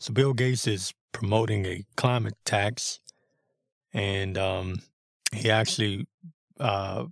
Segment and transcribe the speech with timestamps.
[0.00, 3.00] So Bill Gates is promoting a climate tax,
[3.92, 4.82] and um,
[5.32, 6.06] he actually
[6.60, 7.06] uh,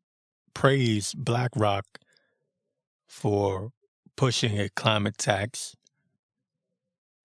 [0.55, 1.85] praised BlackRock
[3.09, 3.71] for
[4.17, 5.75] pushing a climate tax,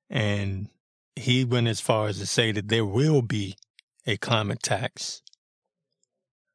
[0.09, 0.69] and
[1.15, 3.55] he went as far as to say that there will be
[4.07, 5.21] a climate tax.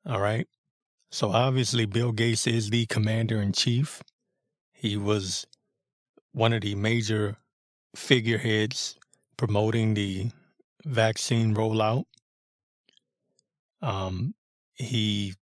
[0.04, 0.48] All right.
[1.10, 4.02] So obviously, Bill Gates is the commander in chief.
[4.72, 5.46] He was
[6.32, 7.36] one of the major
[7.96, 8.96] figureheads
[9.36, 10.30] promoting the
[10.84, 12.04] vaccine rollout.
[13.82, 14.34] Um,
[14.74, 15.34] he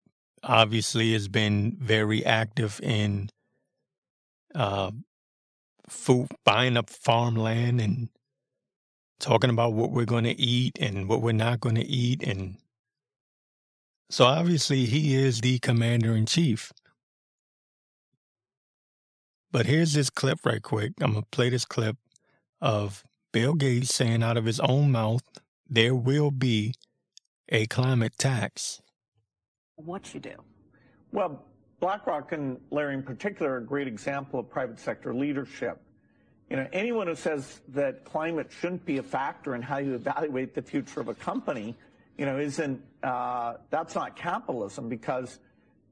[0.43, 3.31] obviously has been very active in
[4.55, 4.91] uh,
[5.89, 8.09] food, buying up farmland and
[9.21, 12.23] talking about what we're going to eat and what we're not going to eat.
[12.23, 12.57] And
[14.11, 16.73] so obviously he is the commander in chief.
[19.51, 20.93] But here's this clip right quick.
[21.01, 21.97] I'm going to play this clip
[22.65, 25.23] of Bill Gates saying out of his own mouth,
[25.69, 26.75] there will be
[27.51, 28.81] a climate tax.
[29.77, 30.37] What you do?
[31.13, 31.45] Well,
[31.81, 35.79] BlackRock and Larry in particular are a great example of private sector leadership.
[36.49, 40.55] You know, anyone who says that climate shouldn't be a factor in how you evaluate
[40.55, 41.77] the future of a company,
[42.17, 45.39] you know, isn't uh, that's not capitalism because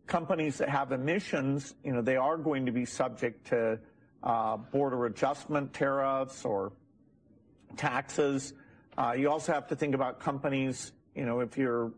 [0.07, 3.79] companies that have emissions, you know, they are going to be subject to
[4.23, 6.73] uh, border adjustment tariffs or
[7.77, 8.55] taxes.
[8.97, 11.93] Uh, you also have to think about companies, you know, if you're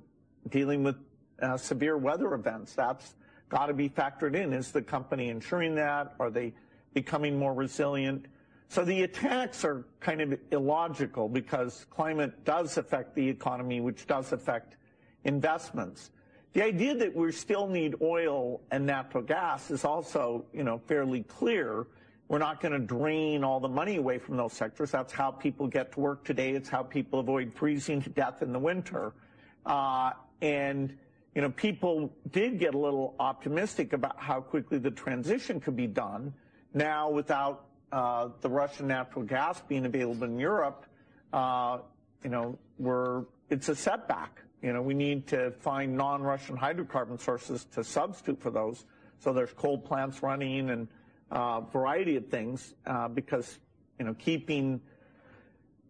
[0.51, 0.97] dealing with
[1.43, 3.15] uh, severe weather events, that's
[3.49, 4.53] got to be factored in.
[4.53, 6.15] Is the company insuring that?
[6.21, 6.55] Are they
[6.93, 8.27] becoming more resilient?
[8.69, 14.33] So the attacks are kind of illogical because climate does affect the economy, which does
[14.33, 14.77] affect
[15.25, 16.11] investments.
[16.55, 21.25] The idea that we still need oil and natural gas is also, you know, fairly
[21.25, 21.87] clear.
[22.29, 24.91] We're not going to drain all the money away from those sectors.
[24.91, 26.53] That's how people get to work today.
[26.53, 29.13] It's how people avoid freezing to death in the winter.
[29.67, 30.97] Uh, and,
[31.35, 35.87] you know, people did get a little optimistic about how quickly the transition could be
[35.87, 36.33] done.
[36.73, 40.87] Now, without uh, the Russian natural gas being available in Europe,
[41.33, 41.79] uh,
[42.23, 44.41] you know, we're, it's a setback.
[44.63, 48.87] You know, we need to find non-Russian hydrocarbon sources to substitute for those.
[49.19, 50.89] So there's coal plants running and
[51.35, 53.59] uh, variety of things uh, because,
[53.99, 54.81] you know, keeping,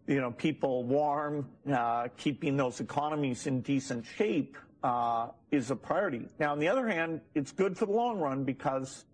[0.07, 6.27] you know, people warm, uh, keeping those economies in decent shape uh, is a priority.
[6.39, 9.05] Now, on the other hand, it's good for the long run because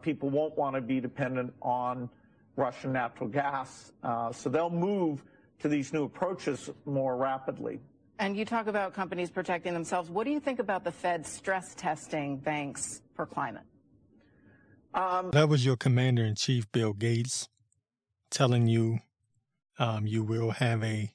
[0.00, 2.08] people won't want to be dependent on
[2.56, 3.92] Russian natural gas.
[4.02, 5.24] Uh, so they'll move
[5.60, 7.80] to these new approaches more rapidly.
[8.18, 10.10] And you talk about companies protecting themselves.
[10.10, 13.62] What do you think about the Fed stress testing banks for climate?
[14.92, 17.48] Um, that was your commander in chief, Bill Gates,
[18.30, 18.98] telling you
[19.78, 21.12] um, you will have a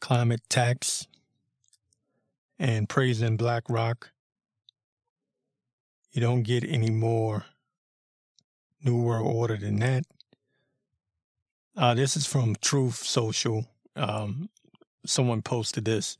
[0.00, 1.06] climate tax
[2.58, 4.10] and praising BlackRock.
[6.12, 7.44] You don't get any more
[8.82, 10.04] New World Order than that.
[11.76, 13.66] Uh, this is from Truth Social.
[13.94, 14.48] Um,
[15.04, 16.16] someone posted this.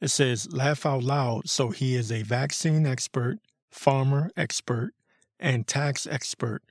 [0.00, 1.48] It says, laugh out loud.
[1.48, 3.38] So he is a vaccine expert,
[3.70, 4.92] farmer expert,
[5.40, 6.62] and tax expert.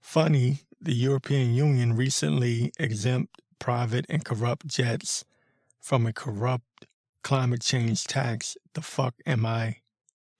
[0.00, 5.24] Funny, the European Union recently exempt private and corrupt jets
[5.80, 6.86] from a corrupt
[7.22, 8.56] climate change tax.
[8.74, 9.76] The fuck am I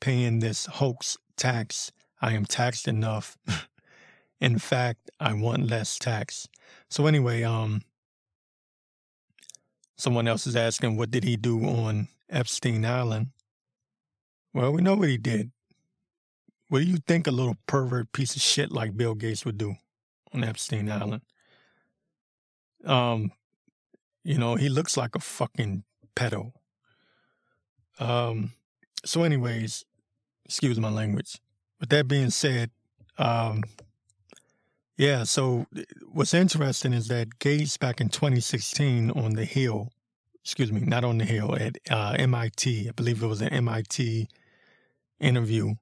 [0.00, 1.92] paying this hoax tax?
[2.20, 3.36] I am taxed enough.
[4.40, 6.48] In fact, I want less tax.
[6.88, 7.82] So anyway, um,
[9.96, 13.28] someone else is asking, what did he do on Epstein Island?
[14.54, 15.52] Well, we know what he did.
[16.70, 19.74] What do you think a little pervert piece of shit like Bill Gates would do
[20.32, 21.22] on Epstein Island?
[22.84, 23.32] Um,
[24.22, 25.82] you know, he looks like a fucking
[26.14, 26.52] pedo.
[27.98, 28.52] Um,
[29.04, 29.84] so anyways,
[30.44, 31.40] excuse my language.
[31.80, 32.70] With that being said,
[33.18, 33.64] um,
[34.96, 35.24] yeah.
[35.24, 35.66] So
[36.12, 39.90] what's interesting is that Gates back in 2016 on the Hill,
[40.44, 44.28] excuse me, not on the Hill at uh, MIT, I believe it was an MIT
[45.18, 45.74] interview.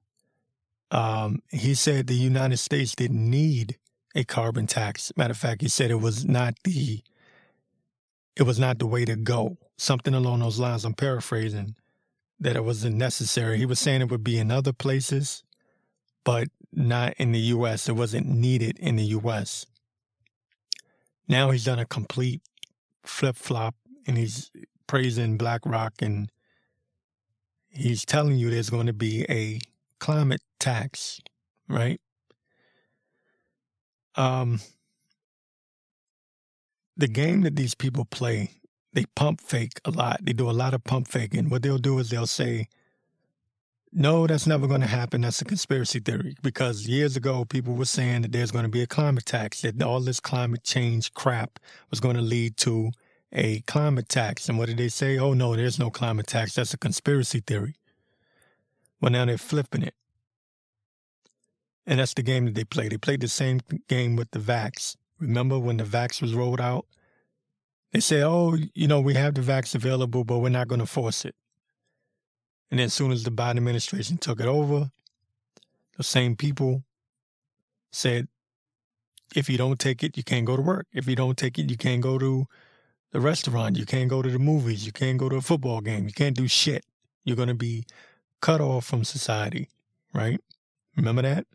[0.91, 3.77] Um, he said the United States didn't need
[4.15, 5.11] a carbon tax.
[5.15, 7.03] Matter of fact, he said it was not the
[8.35, 9.57] it was not the way to go.
[9.77, 10.85] Something along those lines.
[10.85, 11.75] I'm paraphrasing
[12.39, 13.57] that it wasn't necessary.
[13.57, 15.43] He was saying it would be in other places,
[16.23, 17.89] but not in the US.
[17.89, 19.65] It wasn't needed in the US.
[21.27, 22.41] Now he's done a complete
[23.03, 23.75] flip flop
[24.07, 24.51] and he's
[24.87, 26.31] praising BlackRock and
[27.69, 29.59] he's telling you there's going to be a
[29.99, 31.21] climate tax,
[31.67, 31.99] right?
[34.15, 34.59] Um,
[36.97, 38.51] the game that these people play,
[38.93, 40.19] they pump fake a lot.
[40.23, 41.49] They do a lot of pump faking.
[41.49, 42.67] What they'll do is they'll say,
[43.91, 45.21] no, that's never going to happen.
[45.21, 46.35] That's a conspiracy theory.
[46.43, 49.81] Because years ago, people were saying that there's going to be a climate tax, that
[49.81, 51.59] all this climate change crap
[51.89, 52.91] was going to lead to
[53.31, 54.49] a climate tax.
[54.49, 55.17] And what did they say?
[55.17, 56.53] Oh, no, there's no climate tax.
[56.55, 57.75] That's a conspiracy theory.
[59.01, 59.95] Well, now they're flipping it.
[61.85, 62.87] And that's the game that they play.
[62.87, 64.95] They played the same game with the vax.
[65.19, 66.85] Remember when the vax was rolled out?
[67.91, 70.85] They said, oh, you know, we have the vax available, but we're not going to
[70.85, 71.35] force it.
[72.69, 74.91] And then as soon as the Biden administration took it over,
[75.97, 76.83] the same people
[77.91, 78.27] said,
[79.35, 80.87] if you don't take it, you can't go to work.
[80.93, 82.45] If you don't take it, you can't go to
[83.11, 83.77] the restaurant.
[83.77, 84.85] You can't go to the movies.
[84.85, 86.05] You can't go to a football game.
[86.05, 86.85] You can't do shit.
[87.25, 87.85] You're going to be
[88.41, 89.69] cut off from society,
[90.13, 90.39] right?
[90.95, 91.45] Remember that?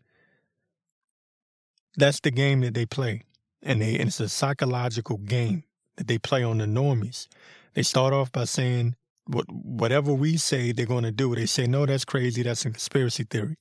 [1.97, 3.23] That's the game that they play.
[3.61, 5.63] And, they, and it's a psychological game
[5.95, 7.27] that they play on the normies.
[7.73, 8.95] They start off by saying,
[9.27, 12.43] what, whatever we say they're going to do, they say, no, that's crazy.
[12.43, 13.57] That's a conspiracy theory.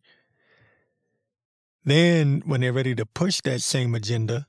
[1.85, 4.47] Then, when they're ready to push that same agenda,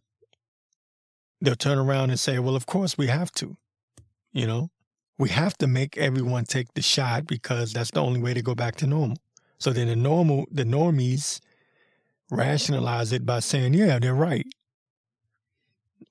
[1.41, 3.57] they'll turn around and say, well, of course we have to.
[4.31, 4.69] You know,
[5.17, 8.53] we have to make everyone take the shot because that's the only way to go
[8.53, 9.17] back to normal.
[9.57, 11.39] So then the normal, the normies
[12.29, 14.45] rationalize it by saying, yeah, they're right.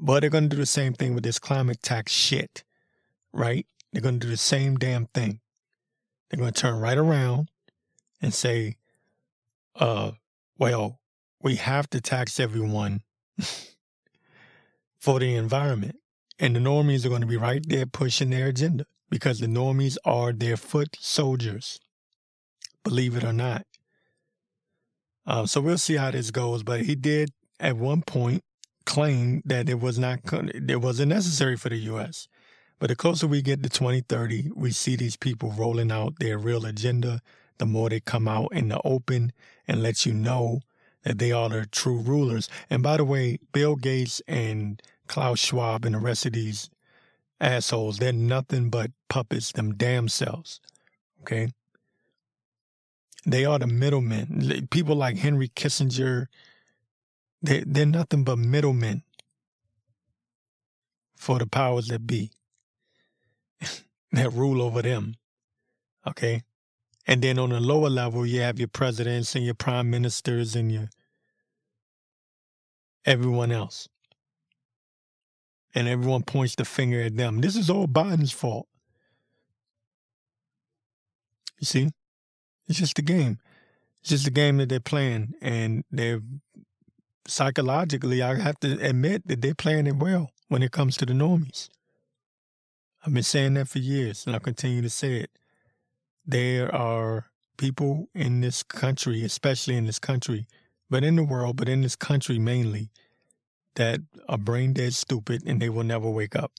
[0.01, 2.65] But they're going to do the same thing with this climate tax shit,
[3.33, 3.67] right?
[3.93, 5.41] They're going to do the same damn thing.
[6.29, 7.49] They're going to turn right around
[8.23, 8.77] and say,
[9.77, 10.13] uh,
[10.59, 10.99] well,
[11.43, 13.03] we have to tax everyone
[14.99, 15.97] for the environment.
[16.39, 19.97] And the normies are going to be right there pushing their agenda because the normies
[20.05, 21.79] are their foot soldiers,
[22.83, 23.67] believe it or not.
[25.27, 26.63] Um, so we'll see how this goes.
[26.63, 27.31] But he did
[27.61, 28.43] at one point
[28.85, 32.29] claim that it was not it wasn't necessary for the U.S.
[32.79, 36.67] But the closer we get to 2030, we see these people rolling out their real
[36.67, 37.21] agenda.
[37.59, 39.33] The more they come out in the open
[39.67, 40.61] and let you know
[41.05, 42.49] that they are the true rulers.
[42.69, 46.69] And by the way, Bill Gates and Klaus Schwab and the rest of these
[47.41, 50.61] assholes, they're nothing but puppets, them damn selves.
[51.23, 51.49] Okay?
[53.27, 54.69] They are the middlemen.
[54.71, 56.27] People like Henry Kissinger,
[57.43, 59.03] they, they're nothing but middlemen
[61.17, 62.31] for the powers that be
[64.13, 65.15] that rule over them.
[66.07, 66.43] Okay.
[67.07, 70.71] And then on the lower level, you have your presidents and your prime ministers and
[70.73, 70.89] your
[73.05, 73.89] everyone else.
[75.75, 77.41] And everyone points the finger at them.
[77.41, 78.69] This is all Biden's fault.
[81.59, 81.91] You see?
[82.69, 83.39] It's just a game.
[84.01, 85.35] It's just a game that they're playing.
[85.41, 86.21] And they're
[87.27, 91.13] psychologically, I have to admit that they're playing it well when it comes to the
[91.13, 91.69] normies.
[93.05, 95.31] I've been saying that for years, and I'll continue to say it.
[96.27, 100.47] There are people in this country, especially in this country,
[100.89, 102.91] but in the world, but in this country mainly,
[103.77, 106.53] that are brain dead stupid and they will never wake up.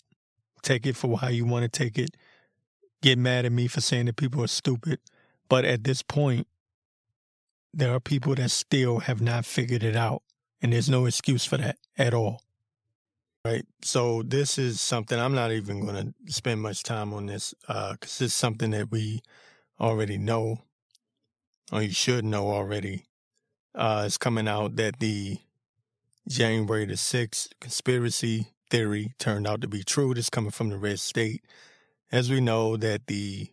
[0.62, 2.16] Take it for how you want to take it.
[3.02, 5.00] Get mad at me for saying that people are stupid.
[5.48, 6.48] But at this point,
[7.74, 10.24] there are people that still have not figured it out.
[10.62, 12.42] And there's no excuse for that at all.
[13.44, 13.66] Right.
[13.84, 18.22] So this is something I'm not even going to spend much time on this because
[18.22, 19.22] uh, it's something that we
[19.80, 20.64] already know,
[21.72, 23.06] or you should know already.
[23.76, 25.38] Uh, it's coming out that the
[26.28, 30.14] January the 6th conspiracy theory turned out to be true.
[30.14, 31.44] This coming from the red state.
[32.12, 33.50] As we know that the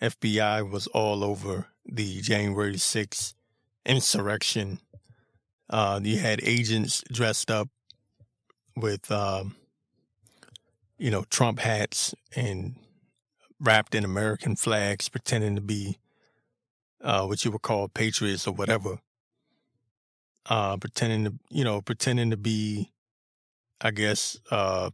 [0.00, 3.34] FBI was all over the January 6th
[3.84, 4.80] insurrection.
[5.70, 7.68] Uh, you had agents dressed up
[8.76, 9.56] with, um,
[10.98, 12.76] you know, Trump hats and
[13.60, 15.98] wrapped in American flags, pretending to be
[17.02, 18.98] uh, what you would call patriots or whatever.
[20.48, 22.92] Uh, pretending to, you know, pretending to be,
[23.80, 24.90] I guess, uh,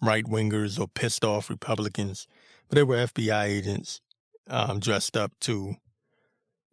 [0.00, 2.28] right wingers or pissed off Republicans,
[2.68, 4.00] but they were FBI agents
[4.48, 5.74] um, dressed up to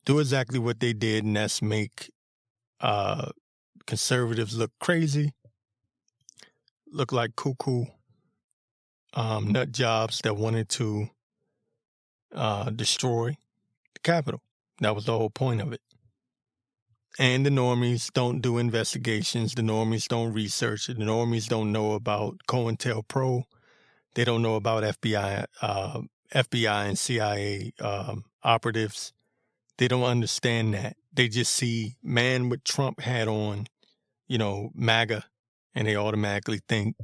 [0.05, 2.11] do exactly what they did, and that's make
[2.79, 3.31] uh,
[3.87, 5.33] conservatives look crazy
[6.95, 7.85] look like cuckoo
[9.13, 11.09] um, nut jobs that wanted to
[12.33, 13.37] uh, destroy
[13.93, 14.41] the Capitol.
[14.79, 15.81] That was the whole point of it.
[17.17, 19.55] And the normies don't do investigations.
[19.55, 20.99] The normies don't research it.
[20.99, 23.43] The normies don't know about COINTELPRO.
[24.15, 26.01] They don't know about FBI, uh,
[26.33, 29.13] FBI and CIA um, operatives.
[29.77, 30.97] They don't understand that.
[31.13, 33.67] They just see man with Trump hat on,
[34.27, 35.25] you know, MAGA
[35.73, 36.95] and they automatically think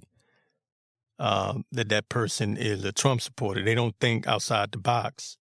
[1.19, 3.63] uh, that that person is a Trump supporter.
[3.63, 5.37] They don't think outside the box.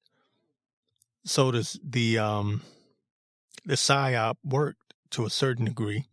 [1.24, 2.62] So does the um,
[3.70, 6.06] the psyop worked to a certain degree.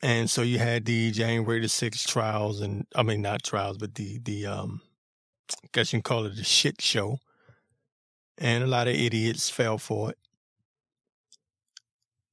[0.00, 3.94] And so you had the January the sixth trials, and I mean not trials, but
[3.94, 4.80] the the um,
[5.62, 7.18] I guess you can call it a shit show.
[8.38, 10.18] And a lot of idiots fell for it.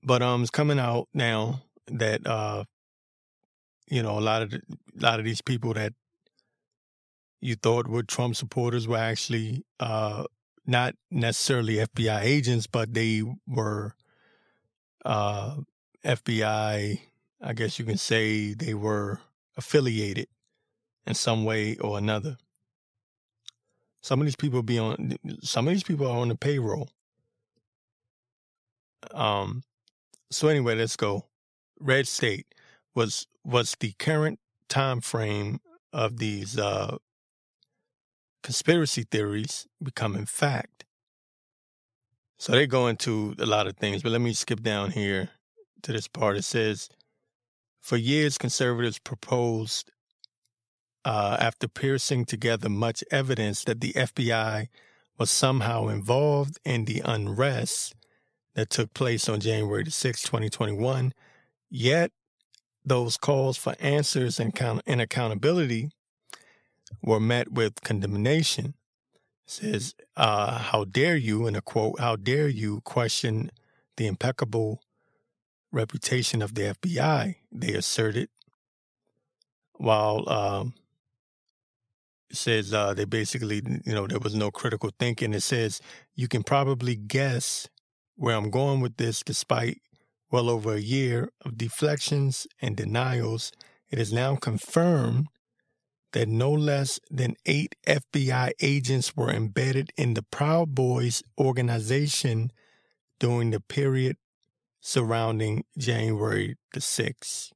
[0.01, 2.63] But um, it's coming out now that uh,
[3.89, 4.61] you know a lot of the,
[4.97, 5.93] a lot of these people that
[7.41, 10.23] you thought were Trump supporters were actually uh,
[10.65, 13.95] not necessarily FBI agents, but they were
[15.05, 15.57] uh,
[16.03, 17.01] FBI.
[17.43, 19.19] I guess you can say they were
[19.57, 20.27] affiliated
[21.07, 22.37] in some way or another.
[24.01, 25.15] Some of these people be on.
[25.41, 26.89] Some of these people are on the payroll.
[29.13, 29.63] Um.
[30.29, 31.25] So anyway, let's go.
[31.79, 32.47] Red State
[32.95, 34.39] was was the current
[34.69, 35.59] time frame
[35.91, 36.97] of these uh,
[38.43, 40.85] conspiracy theories becoming fact.
[42.37, 45.29] So they go into a lot of things, but let me skip down here
[45.83, 46.37] to this part.
[46.37, 46.89] It says,
[47.79, 49.91] for years, conservatives proposed,
[51.05, 54.67] uh, after piercing together much evidence that the FBI
[55.17, 57.95] was somehow involved in the unrest
[58.55, 61.13] that took place on January 6, 2021,
[61.69, 62.11] yet
[62.83, 65.91] those calls for answers and, and accountability
[67.01, 68.75] were met with condemnation.
[69.45, 73.51] It says, uh, How dare you, in a quote, how dare you question
[73.97, 74.81] the impeccable
[75.71, 78.29] reputation of the FBI, they asserted.
[79.73, 80.73] While um,
[82.29, 85.33] it says uh, they basically, you know, there was no critical thinking.
[85.33, 85.81] It says,
[86.15, 87.67] You can probably guess
[88.15, 89.81] where I'm going with this, despite
[90.31, 93.51] well over a year of deflections and denials.
[93.89, 95.27] It is now confirmed
[96.13, 102.51] that no less than eight FBI agents were embedded in the Proud Boys organization
[103.19, 104.17] during the period
[104.79, 107.51] surrounding January the 6th.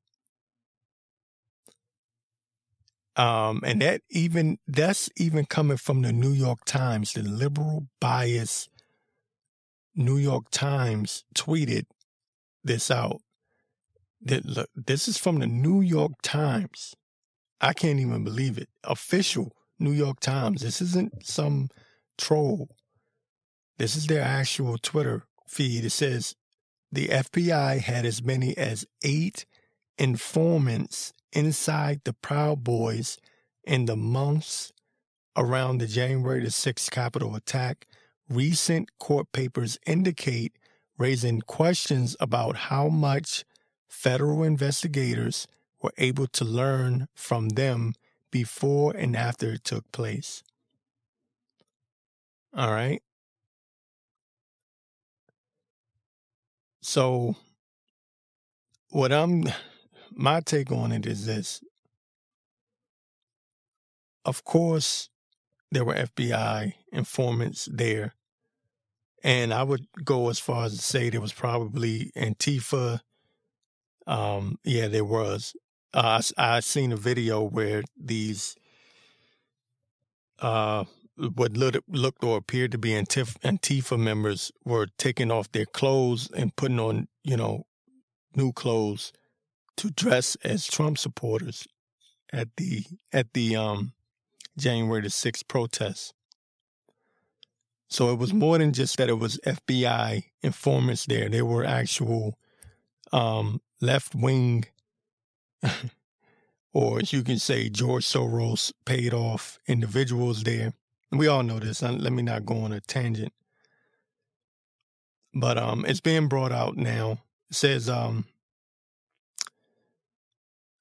[3.17, 8.67] Um, and that even that's even coming from the New York Times, the liberal bias
[9.95, 11.85] New York Times tweeted
[12.63, 13.21] this out.
[14.21, 16.95] That look, this is from the New York Times.
[17.61, 18.69] I can't even believe it.
[18.83, 20.61] Official New York Times.
[20.61, 21.69] This isn't some
[22.17, 22.69] troll.
[23.77, 25.85] This is their actual Twitter feed.
[25.85, 26.35] It says
[26.91, 29.45] the FBI had as many as eight
[29.97, 33.17] informants inside the Proud Boys
[33.63, 34.71] in the months
[35.35, 37.85] around the January the 6th Capitol attack.
[38.29, 40.53] Recent court papers indicate
[40.97, 43.43] raising questions about how much
[43.87, 45.47] federal investigators
[45.85, 47.93] were able to learn from them
[48.31, 50.41] before and after it took place.
[52.55, 53.03] All right.
[56.81, 57.35] So,
[58.89, 59.43] what I'm,
[60.11, 61.61] my take on it is this.
[64.23, 65.09] Of course,
[65.71, 68.15] there were FBI informants there.
[69.23, 73.01] And I would go as far as to say there was probably Antifa.
[74.07, 75.55] Um, yeah, there was.
[75.95, 78.57] Uh, I, seen a video where these
[80.39, 80.83] uh,
[81.15, 86.53] what looked or appeared to be Antifa, Antifa members were taking off their clothes and
[86.53, 87.65] putting on, you know,
[88.35, 89.13] new clothes
[89.77, 91.65] to dress as Trump supporters
[92.33, 92.83] at the
[93.13, 93.93] at the um,
[94.57, 96.11] January the sixth protests.
[97.87, 101.29] So it was more than just that it was FBI informants there.
[101.29, 102.37] There were actual
[103.13, 104.65] um, left wing
[106.73, 110.73] or you can say, George Soros paid off individuals there.
[111.11, 111.81] We all know this.
[111.81, 113.33] Let me not go on a tangent.
[115.33, 117.19] But um, it's being brought out now.
[117.49, 118.25] It says, um,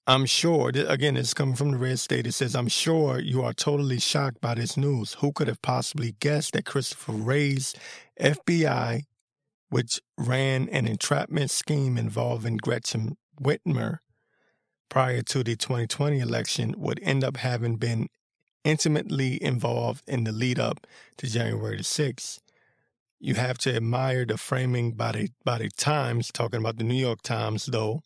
[0.07, 2.26] I'm sure, again, it's coming from the red state.
[2.26, 5.14] It says, I'm sure you are totally shocked by this news.
[5.14, 7.75] Who could have possibly guessed that Christopher Wray's
[8.21, 9.04] FBI,
[9.71, 13.99] which ran an entrapment scheme involving Gretchen Whitmer,
[14.94, 18.06] prior to the 2020 election would end up having been
[18.62, 20.86] intimately involved in the lead up
[21.16, 22.38] to January the 6th.
[23.18, 26.94] You have to admire the framing by the, by the Times, talking about the New
[26.94, 28.02] York Times, though,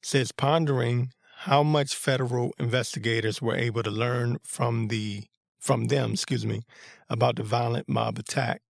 [0.00, 5.24] says pondering how much federal investigators were able to learn from the
[5.58, 6.62] from them, excuse me,
[7.10, 8.62] about the violent mob attack.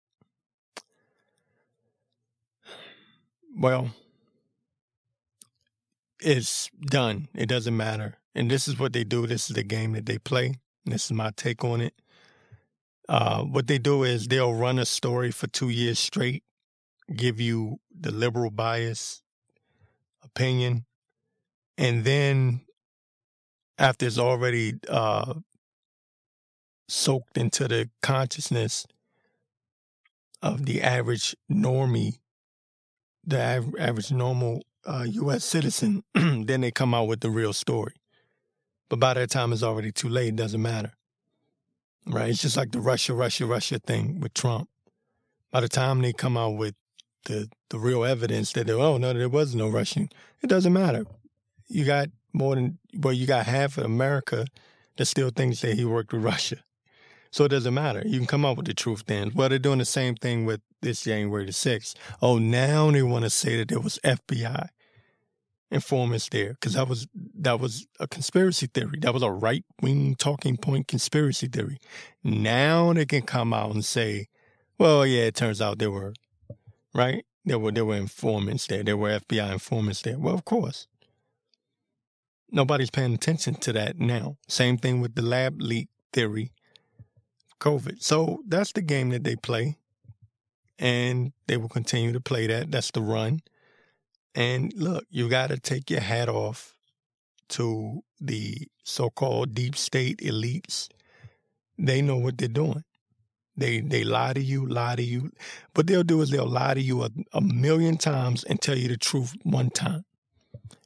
[3.56, 3.90] Well,
[6.20, 7.28] it's done.
[7.34, 8.16] It doesn't matter.
[8.34, 9.26] and this is what they do.
[9.26, 10.54] This is the game that they play.
[10.84, 11.94] This is my take on it.
[13.08, 16.44] Uh, what they do is they'll run a story for two years straight,
[17.14, 19.22] give you the liberal bias
[20.22, 20.84] opinion,
[21.76, 22.60] and then
[23.78, 25.34] after it's already uh,
[26.88, 28.86] soaked into the consciousness
[30.42, 32.18] of the average normie,
[33.24, 35.44] the av- average normal uh, U.S.
[35.44, 37.92] citizen, then they come out with the real story.
[38.88, 40.28] But by that time, it's already too late.
[40.28, 40.92] It doesn't matter.
[42.06, 42.30] Right?
[42.30, 44.70] It's just like the Russia, Russia, Russia thing with Trump.
[45.50, 46.74] By the time they come out with
[47.26, 50.08] the, the real evidence that, oh, no, there was no Russian,
[50.42, 51.04] it doesn't matter.
[51.68, 54.46] You got more than, well, you got half of America
[54.96, 56.56] that still thinks that he worked with Russia.
[57.30, 58.02] So it doesn't matter.
[58.06, 59.32] You can come up with the truth then.
[59.34, 61.94] Well, they're doing the same thing with this January the 6th.
[62.22, 64.70] Oh, now they want to say that there was FBI
[65.70, 68.98] informants there because that was that was a conspiracy theory.
[69.00, 71.78] That was a right wing talking point conspiracy theory.
[72.24, 74.28] Now they can come out and say,
[74.78, 76.14] "Well, yeah, it turns out there were
[76.94, 77.24] right.
[77.44, 78.82] There were there were informants there.
[78.82, 80.18] There were FBI informants there.
[80.18, 80.86] Well, of course."
[82.50, 84.38] Nobody's paying attention to that now.
[84.48, 86.52] Same thing with the lab leak theory,
[87.60, 88.02] COVID.
[88.02, 89.76] So that's the game that they play.
[90.78, 92.70] And they will continue to play that.
[92.70, 93.40] That's the run.
[94.34, 96.76] And look, you got to take your hat off
[97.50, 100.88] to the so called deep state elites.
[101.78, 102.84] They know what they're doing.
[103.56, 105.32] They they lie to you, lie to you.
[105.74, 108.88] What they'll do is they'll lie to you a, a million times and tell you
[108.88, 110.04] the truth one time.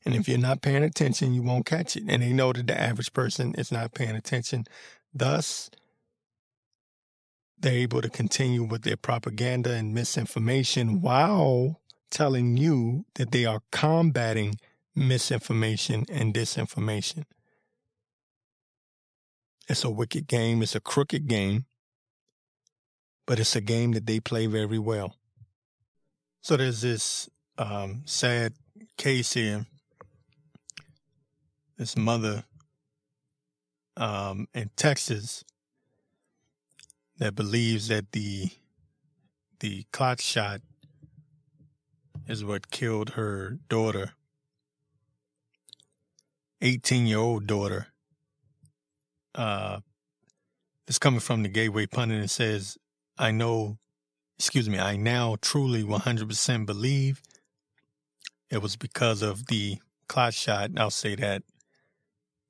[0.05, 2.05] And if you're not paying attention, you won't catch it.
[2.09, 4.65] And they know that the average person is not paying attention.
[5.15, 5.71] Thus,
[7.59, 11.82] they're able to continue with their propaganda and misinformation while
[12.12, 14.61] telling you that they are combating
[14.95, 17.25] misinformation and disinformation.
[19.69, 21.64] It's a wicked game, it's a crooked game,
[23.26, 25.17] but it's a game that they play very well.
[26.43, 28.52] So there's this um, sad
[28.97, 29.67] case here.
[31.78, 32.45] This mother
[33.97, 35.45] um, in Texas
[37.19, 38.50] that believes that the
[39.60, 40.60] the clot shot
[42.26, 44.13] is what killed her daughter,
[46.61, 47.89] 18 year old daughter.
[49.35, 49.80] Uh,
[50.87, 52.76] it's coming from the Gateway Pundit and says,
[53.19, 53.78] I know,
[54.39, 57.23] excuse me, I now truly 100% believe
[58.50, 60.71] it was because of the clot shot.
[60.76, 61.43] I'll say that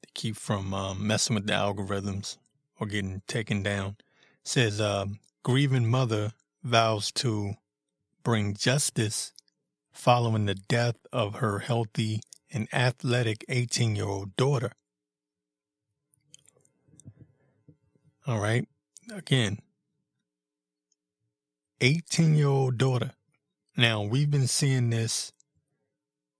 [0.02, 2.38] to keep from um, messing with the algorithms
[2.80, 3.96] or getting taken down.
[4.42, 5.06] It says, uh,
[5.42, 6.32] grieving mother
[6.64, 7.54] vows to
[8.24, 9.32] bring justice
[9.92, 14.72] following the death of her healthy and athletic 18 year old daughter.
[18.26, 18.66] All right.
[19.12, 19.58] Again,
[21.80, 23.12] 18 year old daughter.
[23.76, 25.32] Now, we've been seeing this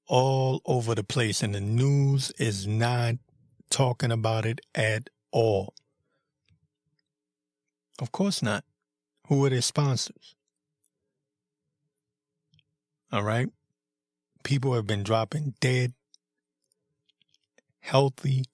[0.07, 3.17] all over the place, and the news is not
[3.71, 5.75] talking about it at all.
[7.99, 8.65] Of course not.
[9.29, 10.35] Who are their sponsors?
[13.13, 13.49] All right.
[14.43, 15.93] People have been dropping dead,
[17.81, 18.45] healthy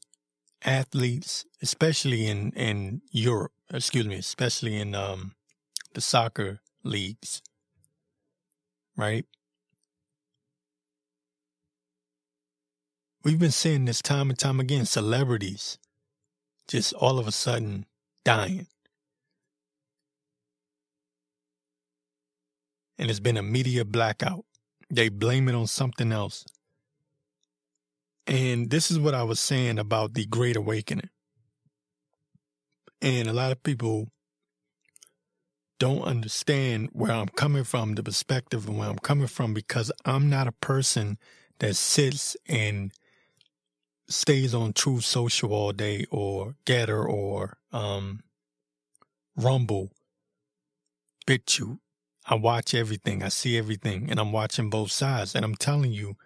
[0.65, 5.33] athletes, especially in, in Europe, excuse me, especially in um,
[5.95, 7.41] the soccer leagues.
[8.97, 9.27] Right.
[13.23, 15.79] We've been seeing this time and time again celebrities
[16.67, 17.87] just all of a sudden
[18.25, 18.67] dying.
[22.99, 24.45] And it's been a media blackout.
[24.91, 26.45] They blame it on something else.
[28.27, 31.11] And this is what I was saying about the Great Awakening.
[33.01, 34.09] And a lot of people
[35.79, 40.29] don't understand where I'm coming from, the perspective and where I'm coming from, because I'm
[40.29, 41.19] not a person
[41.61, 42.93] that sits and
[44.09, 48.21] stays on Truth Social all day or Gettr or um,
[49.37, 49.91] Rumble,
[51.27, 51.79] BitChute.
[52.29, 55.35] I watch everything, I see everything, and I'm watching both sides.
[55.35, 56.17] And I'm telling you,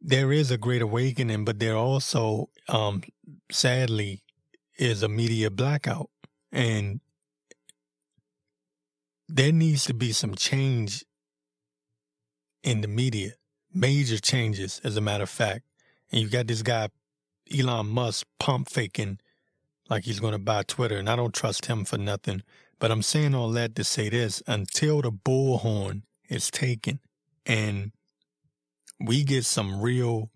[0.00, 3.02] there is a great awakening, but there also, um,
[3.50, 4.22] sadly,
[4.78, 6.10] is a media blackout.
[6.52, 7.00] And
[9.28, 11.04] there needs to be some change
[12.62, 13.32] in the media,
[13.74, 15.64] major changes, as a matter of fact.
[16.12, 16.88] And you got this guy,
[17.52, 19.18] Elon Musk, pump faking
[19.90, 22.42] like he's going to buy Twitter, and I don't trust him for nothing.
[22.78, 27.00] But I'm saying all that to say this until the bullhorn is taken
[27.44, 27.92] and
[29.00, 30.30] we get some real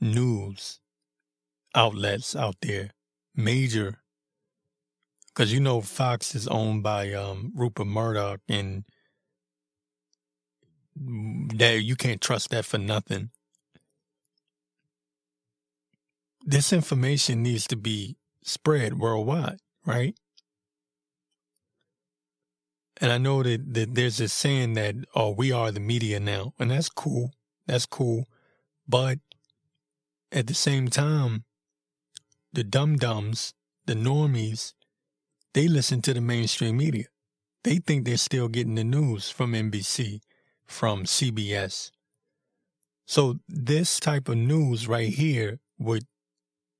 [0.00, 0.80] news
[1.74, 2.90] outlets out there,
[3.34, 3.98] major,
[5.28, 8.84] because you know Fox is owned by um, Rupert Murdoch, and
[10.96, 13.30] that you can't trust that for nothing.
[16.44, 20.16] This information needs to be spread worldwide, right?
[23.00, 26.52] And I know that, that there's this saying that, oh, we are the media now.
[26.58, 27.32] And that's cool.
[27.66, 28.26] That's cool.
[28.88, 29.18] But
[30.32, 31.44] at the same time,
[32.52, 33.54] the dum dums,
[33.86, 34.74] the normies,
[35.54, 37.06] they listen to the mainstream media.
[37.64, 40.20] They think they're still getting the news from NBC,
[40.66, 41.90] from CBS.
[43.06, 46.04] So this type of news right here would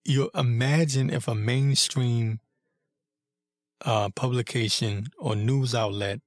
[0.05, 2.41] you imagine if a mainstream
[3.85, 6.21] uh, publication or news outlet,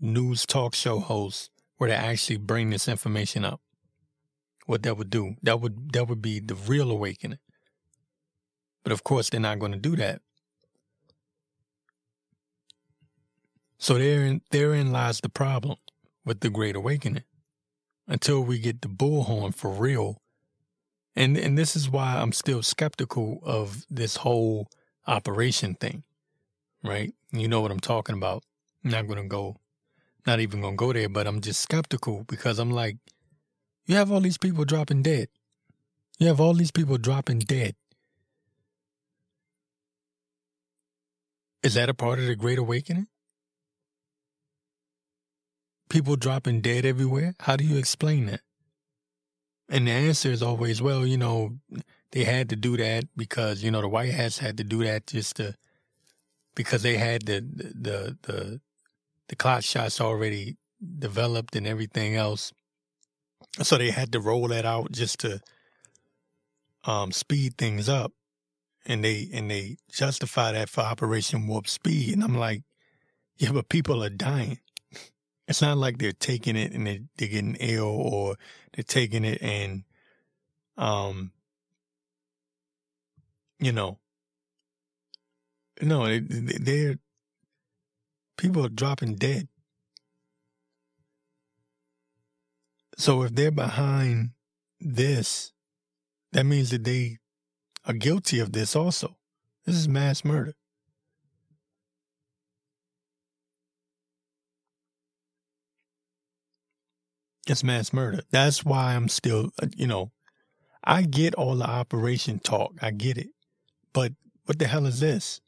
[0.00, 3.60] news talk show host were to actually bring this information up,
[4.66, 5.34] what that would do.
[5.42, 7.38] That would that would be the real awakening.
[8.82, 10.20] But of course, they're not going to do that.
[13.78, 15.76] So therein therein lies the problem
[16.24, 17.24] with the Great Awakening.
[18.06, 20.20] Until we get the bullhorn for real.
[21.16, 24.68] And and this is why I'm still skeptical of this whole
[25.06, 26.02] operation thing
[26.84, 27.12] right?
[27.32, 28.44] You know what I'm talking about.
[28.84, 29.56] I'm not going to go,
[30.26, 32.98] not even going to go there, but I'm just skeptical because I'm like,
[33.86, 35.28] you have all these people dropping dead.
[36.18, 37.74] You have all these people dropping dead.
[41.62, 43.08] Is that a part of the Great Awakening?
[45.88, 47.34] People dropping dead everywhere?
[47.40, 48.40] How do you explain that?
[49.68, 51.58] And the answer is always, well, you know,
[52.12, 55.06] they had to do that because, you know, the White Hats had to do that
[55.06, 55.54] just to
[56.54, 58.60] because they had the the the
[59.28, 60.56] the clot shots already
[60.98, 62.52] developed and everything else.
[63.62, 65.40] So they had to roll that out just to
[66.84, 68.12] um, speed things up,
[68.86, 72.14] and they and they justify that for Operation Warp Speed.
[72.14, 72.62] And I'm like,
[73.36, 74.58] yeah, but people are dying.
[75.46, 78.36] It's not like they're taking it and they, they're getting ill or
[78.72, 79.84] they're taking it and,
[80.78, 81.32] um,
[83.58, 83.98] you know,
[85.80, 86.96] no, they, they're
[88.36, 89.48] people are dropping dead.
[92.96, 94.30] So if they're behind
[94.80, 95.52] this,
[96.32, 97.18] that means that they
[97.86, 99.16] are guilty of this also.
[99.66, 100.54] This is mass murder.
[107.46, 108.22] It's mass murder.
[108.30, 110.12] That's why I'm still, uh, you know,
[110.82, 112.72] I get all the operation talk.
[112.80, 113.28] I get it.
[113.92, 114.12] But
[114.46, 115.40] what the hell is this?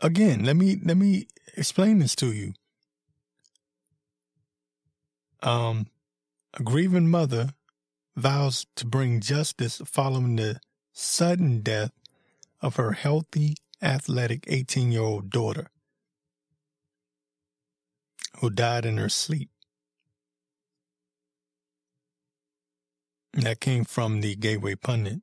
[0.00, 2.54] Again, let me let me explain this to you.
[5.42, 5.86] Um,
[6.54, 7.54] a grieving mother
[8.16, 10.60] vows to bring justice following the
[10.92, 11.92] sudden death
[12.60, 15.68] of her healthy, athletic 18 year old daughter
[18.40, 19.50] who died in her sleep.
[23.32, 25.14] that came from the Gateway Pundit.
[25.14, 25.22] It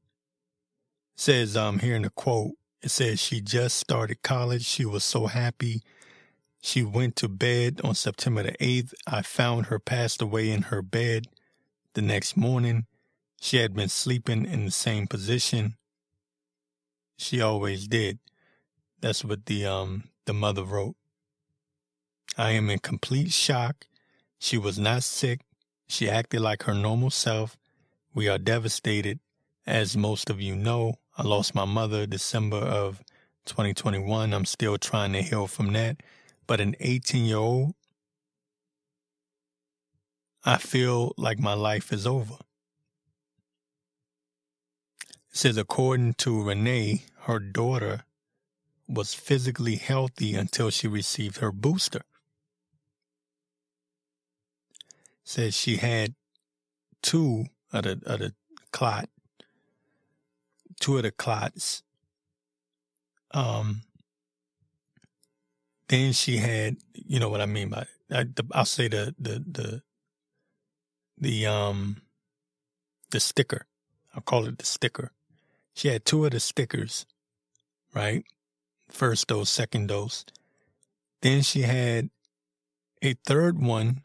[1.18, 2.54] says um here in the quote,
[2.88, 4.64] it says she just started college.
[4.64, 5.82] She was so happy.
[6.62, 8.94] She went to bed on September the 8th.
[9.06, 11.26] I found her passed away in her bed.
[11.96, 12.86] The next morning,
[13.42, 15.76] she had been sleeping in the same position.
[17.18, 18.20] She always did.
[19.02, 20.96] That's what the um the mother wrote.
[22.38, 23.86] I am in complete shock.
[24.40, 25.42] She was not sick.
[25.90, 27.58] She acted like her normal self.
[28.14, 29.20] We are devastated.
[29.66, 33.04] As most of you know, I lost my mother December of
[33.46, 34.34] 2021.
[34.34, 36.04] I'm still trying to heal from that.
[36.46, 37.74] But an 18 year old,
[40.46, 42.36] I feel like my life is over.
[45.32, 48.04] It says, according to Renee, her daughter
[48.88, 52.02] was physically healthy until she received her booster.
[55.24, 56.14] Says she had
[57.02, 58.34] two of the, of the
[58.72, 59.10] clot
[60.80, 61.84] two of the clots.
[63.32, 63.82] Um,
[65.90, 69.82] then she had, you know what I mean by I, I'll say the the the
[71.18, 72.02] the um
[73.12, 73.66] the sticker.
[74.16, 75.12] I'll call it the sticker.
[75.74, 77.06] She had two of the stickers,
[77.94, 78.24] right?
[78.90, 80.26] First dose, second dose.
[81.22, 82.10] Then she had
[83.02, 84.02] a third one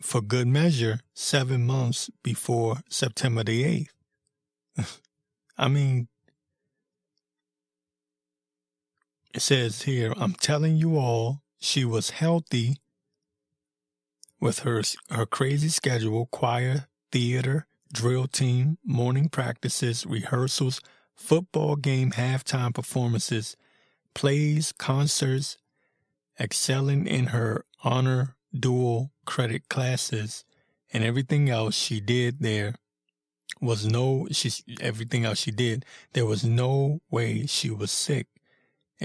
[0.00, 3.88] for good measure seven months before September the
[4.76, 5.00] 8th.
[5.58, 6.08] I mean,
[9.34, 12.76] It says here, I'm telling you all, she was healthy
[14.40, 20.80] with her her crazy schedule, choir, theater, drill team, morning practices, rehearsals,
[21.16, 23.56] football game halftime performances,
[24.14, 25.58] plays, concerts,
[26.38, 30.44] excelling in her honor dual credit classes,
[30.92, 32.76] and everything else she did there
[33.60, 38.28] was no she everything else she did there was no way she was sick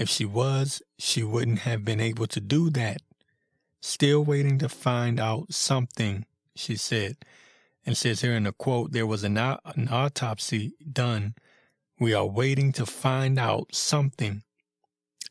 [0.00, 3.02] if she was she wouldn't have been able to do that.
[3.82, 6.24] Still waiting to find out something
[6.56, 7.18] she said.
[7.84, 11.34] And says here in the quote there was an, an autopsy done.
[11.98, 14.42] We are waiting to find out something.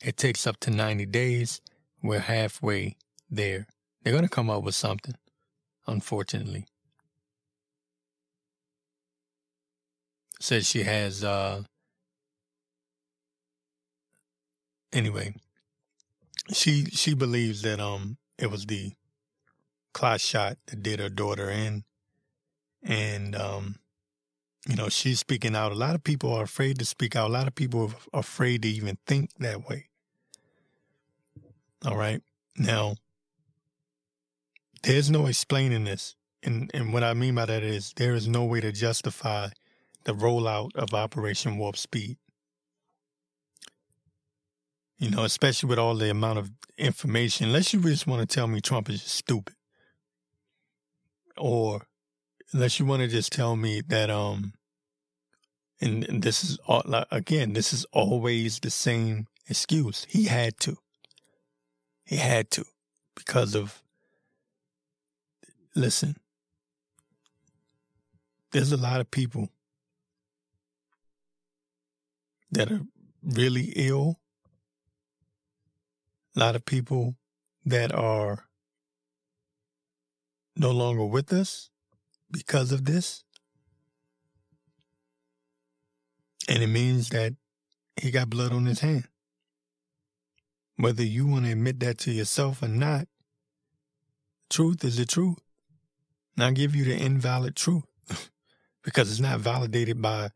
[0.04, 1.62] It takes up to 90 days.
[2.04, 2.96] We're halfway
[3.28, 3.66] there.
[4.04, 5.16] They're going to come up with something
[5.88, 6.68] unfortunately.
[10.40, 11.64] Says she has uh
[14.94, 15.34] anyway
[16.54, 18.94] she she believes that um it was the
[19.94, 21.84] class shot that did her daughter in.
[22.84, 23.76] And um
[24.68, 25.72] you know she's speaking out.
[25.72, 27.30] A lot of people are afraid to speak out.
[27.30, 29.88] A lot of people are afraid to even think that way.
[31.86, 32.22] All right?
[32.58, 32.96] Now
[34.84, 36.16] there's no explaining this.
[36.42, 39.50] And and what i mean by that is there is no way to justify
[40.06, 42.18] the rollout of Operation Warp Speed.
[45.00, 48.48] You know, especially with all the amount of information, unless you just want to tell
[48.48, 49.56] me Trump is stupid.
[51.38, 51.88] Or
[52.52, 54.54] unless you want to just tell me that, um,
[55.80, 60.06] and, and this is all, like, again, this is always the same excuse.
[60.10, 60.76] He had to.
[62.04, 62.66] He had to
[63.16, 63.82] because of,
[65.76, 66.18] listen,
[68.52, 69.48] there's a lot of people
[72.52, 72.82] that are
[73.24, 74.20] really ill,
[76.36, 77.16] a lot of people
[77.66, 78.46] that are
[80.56, 81.70] no longer with us
[82.32, 83.24] because of this.
[86.48, 87.34] And it means that
[87.96, 89.08] he got blood on his hand.
[90.78, 93.08] Whether you want to admit that to yourself or not,
[94.50, 95.40] truth is the truth.
[96.36, 97.84] And I give you the invalid truth
[98.84, 100.30] because it's not validated by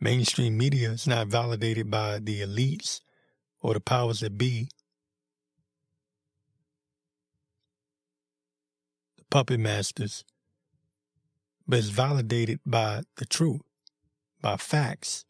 [0.00, 3.00] mainstream media it's not validated by the elites
[3.60, 4.68] or the powers that be.
[9.30, 10.24] Puppet masters.
[11.66, 13.60] But it's validated by the truth,
[14.40, 15.24] by facts.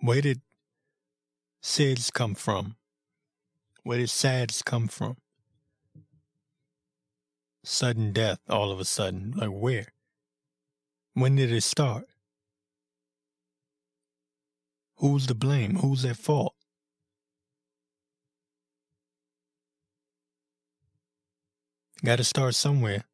[0.00, 0.42] Where did
[1.62, 2.76] SIDS come from?
[3.84, 5.18] Where did SADS come from?
[7.62, 9.34] Sudden death all of a sudden.
[9.36, 9.92] Like where?
[11.14, 12.06] When did it start?
[14.96, 15.76] Who's to blame?
[15.76, 16.54] Who's at fault?
[22.04, 23.04] Got to start somewhere.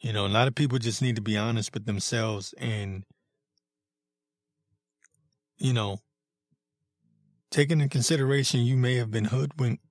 [0.00, 3.04] You know, a lot of people just need to be honest with themselves and,
[5.56, 6.00] you know,
[7.48, 9.84] taking into consideration you may have been hoodwinked.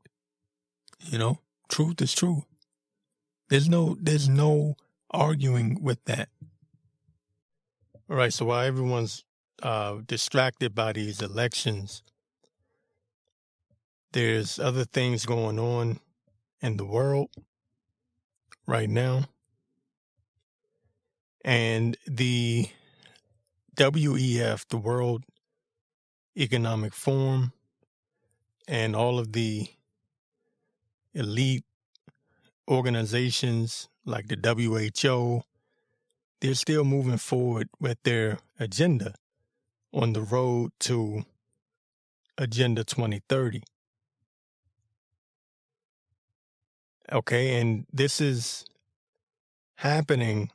[1.00, 2.44] You know, truth is true.
[3.48, 4.76] There's no, there's no
[5.10, 6.28] arguing with that.
[8.10, 9.24] All right, so while everyone's
[9.64, 12.04] uh, distracted by these elections,
[14.12, 16.00] there's other things going on
[16.62, 17.30] in the world
[18.68, 19.26] right now.
[21.44, 22.70] And the
[23.76, 25.24] WEF, the World
[26.38, 27.54] Economic Forum,
[28.68, 29.68] and all of the
[31.14, 31.64] elite
[32.70, 35.44] organizations like the WHO,
[36.42, 39.16] they're still moving forward with their agenda
[39.94, 41.24] on the road to
[42.38, 43.64] Agenda 2030.
[47.12, 48.66] Okay, and this is
[49.78, 50.52] happening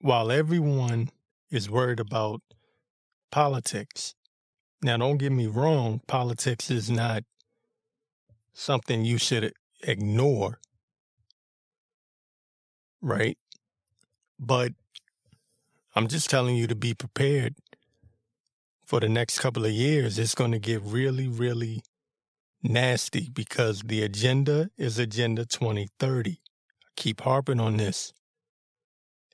[0.00, 1.10] while everyone
[1.50, 2.40] is worried about
[3.32, 4.14] politics.
[4.82, 7.24] Now, don't get me wrong, politics is not
[8.52, 10.60] something you should ignore
[13.00, 13.38] right?
[14.38, 14.72] But
[15.94, 17.54] I'm just telling you to be prepared
[18.84, 20.18] for the next couple of years.
[20.18, 21.82] It's going to get really, really
[22.62, 26.30] nasty because the agenda is Agenda 2030.
[26.32, 26.34] I
[26.96, 28.12] keep harping on this.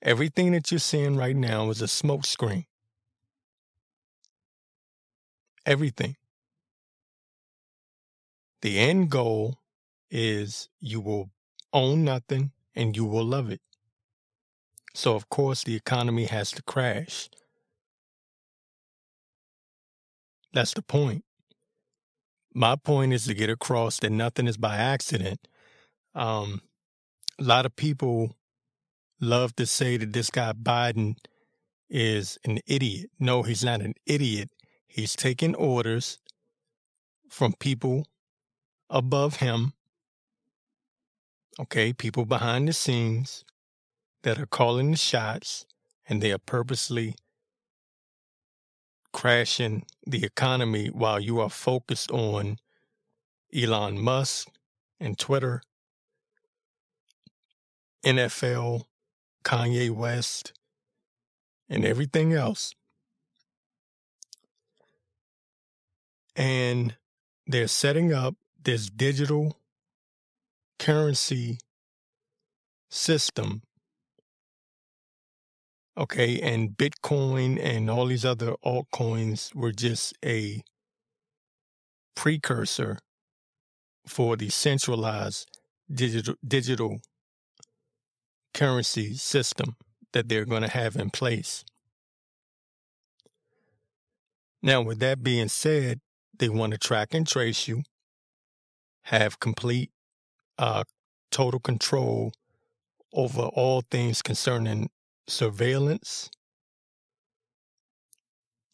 [0.03, 2.67] Everything that you're seeing right now is a smokescreen.
[5.65, 6.17] Everything.
[8.62, 9.59] The end goal
[10.11, 11.31] is you will
[11.73, 13.61] own nothing, and you will love it.
[14.95, 17.29] So, of course, the economy has to crash.
[20.53, 21.25] That's the point.
[22.57, 25.47] My point is to get across that nothing is by accident.
[26.14, 26.62] Um,
[27.38, 28.35] a lot of people
[29.21, 31.16] love to say that this guy Biden
[31.90, 33.11] is an idiot.
[33.21, 34.49] No, he's not an idiot.
[34.87, 36.19] He's taking orders
[37.29, 38.07] from people
[38.88, 39.75] above him,
[41.61, 43.45] okay, people behind the scenes
[44.23, 45.66] that are calling the shots
[46.09, 47.16] and they are purposely
[49.16, 52.59] crashing the economy while you are focused on
[53.50, 54.46] Elon Musk
[55.00, 55.62] and Twitter,
[58.05, 58.85] NFL,
[59.42, 60.52] Kanye West,
[61.66, 62.74] and everything else.
[66.37, 66.98] And
[67.46, 69.59] they're setting up this digital
[70.79, 71.59] currency
[72.90, 73.62] system.
[75.99, 80.63] Okay, and Bitcoin and all these other altcoins were just a
[82.15, 82.99] precursor
[84.07, 85.49] for the centralized
[85.91, 87.01] digital digital
[88.53, 89.77] currency system
[90.13, 91.65] that they're going to have in place.
[94.63, 96.01] Now, with that being said,
[96.39, 97.83] they want to track and trace you,
[99.05, 99.91] have complete,
[100.59, 100.85] uh,
[101.31, 102.33] total control
[103.13, 104.91] over all things concerning
[105.27, 106.31] surveillance.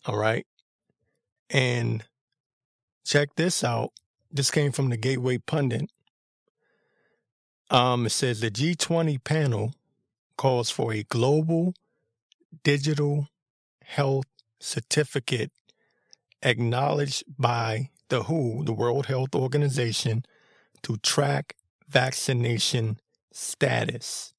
[0.06, 0.46] All right.
[1.50, 2.04] And
[3.04, 3.90] check this out.
[4.30, 5.90] This came from the Gateway Pundit.
[7.70, 9.74] Um, it says the G20 panel
[10.36, 11.74] calls for a global
[12.62, 13.28] digital
[13.84, 14.26] health
[14.58, 15.50] certificate
[16.42, 20.24] acknowledged by the WHO, the World Health Organization,
[20.82, 21.56] to track
[21.88, 22.98] vaccination
[23.32, 24.34] status.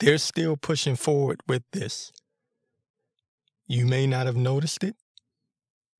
[0.00, 2.10] They're still pushing forward with this.
[3.66, 4.96] You may not have noticed it.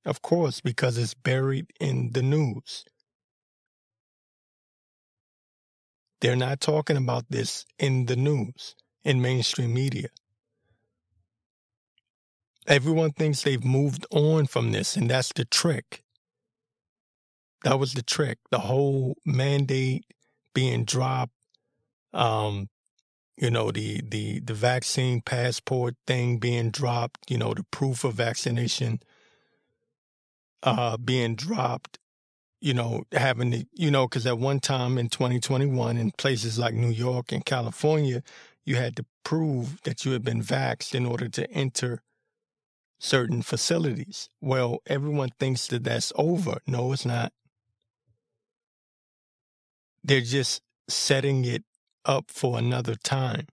[0.05, 2.85] Of course, because it's buried in the news.
[6.21, 10.09] They're not talking about this in the news, in mainstream media.
[12.67, 16.03] Everyone thinks they've moved on from this, and that's the trick.
[17.65, 18.39] That was the trick.
[18.51, 20.05] The whole mandate
[20.55, 21.33] being dropped,
[22.13, 22.69] um,
[23.41, 28.15] you know, the the the vaccine passport thing being dropped, you know, the proof of
[28.15, 29.01] vaccination
[30.63, 31.99] uh being dropped,
[32.61, 36.75] you know, having to you know, because at one time in 2021 in places like
[36.75, 38.23] New York and California,
[38.67, 42.03] you had to prove that you had been vaxxed in order to enter
[42.99, 44.29] certain facilities.
[44.43, 46.61] Well, everyone thinks that that's over.
[46.67, 47.33] No, it's not.
[50.05, 51.65] They're just setting it
[52.05, 53.47] up for another time.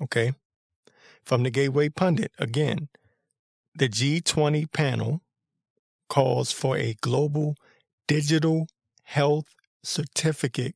[0.00, 0.32] Okay.
[1.24, 2.88] From the Gateway Pundit, again,
[3.74, 5.20] the G20 panel
[6.08, 7.54] calls for a global
[8.06, 8.66] digital
[9.04, 9.46] health
[9.82, 10.74] certificate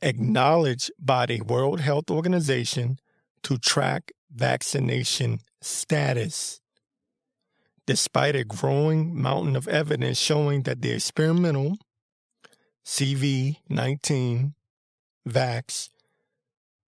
[0.00, 2.98] acknowledged by the World Health Organization
[3.42, 6.60] to track vaccination status.
[7.86, 11.78] Despite a growing mountain of evidence showing that the experimental
[12.88, 14.54] CV19
[15.28, 15.90] vax,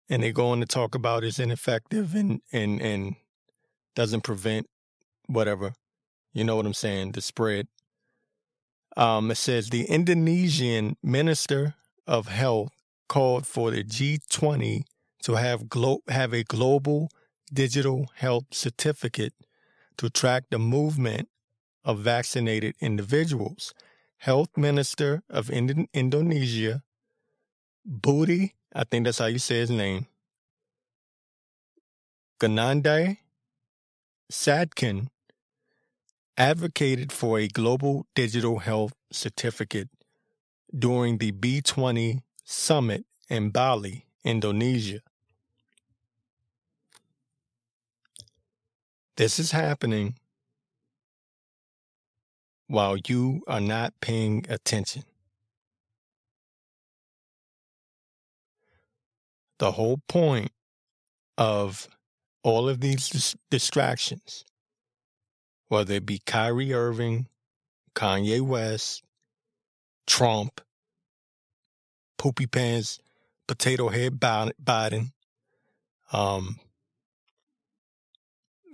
[0.09, 3.17] and they go on to talk about is ineffective and, and, and
[3.95, 4.67] doesn't prevent
[5.27, 5.73] whatever,
[6.31, 7.67] you know what I'm saying, the spread.
[8.95, 11.75] Um, it says the Indonesian Minister
[12.07, 12.71] of Health
[13.09, 14.83] called for the G20
[15.23, 17.09] to have glo- have a global
[17.51, 19.33] digital health certificate
[19.97, 21.27] to track the movement
[21.83, 23.73] of vaccinated individuals.
[24.19, 26.83] Health Minister of Ind- Indonesia,
[27.89, 30.07] Budi, I think that's how you say his name,
[32.39, 33.17] Ganandai
[34.31, 35.07] Sadkin,
[36.37, 39.89] advocated for a global digital health certificate
[40.77, 44.99] during the B20 summit in Bali, Indonesia.
[49.15, 50.15] This is happening
[52.69, 55.03] while you are not paying attention.
[59.57, 60.51] The whole point
[61.35, 61.89] of
[62.43, 64.45] all of these dis- distractions,
[65.67, 67.27] whether it be Kyrie Irving,
[67.95, 69.03] Kanye West,
[70.05, 70.61] Trump,
[72.19, 72.99] Poopy Pants,
[73.47, 75.11] Potato Head Biden,
[76.13, 76.59] um,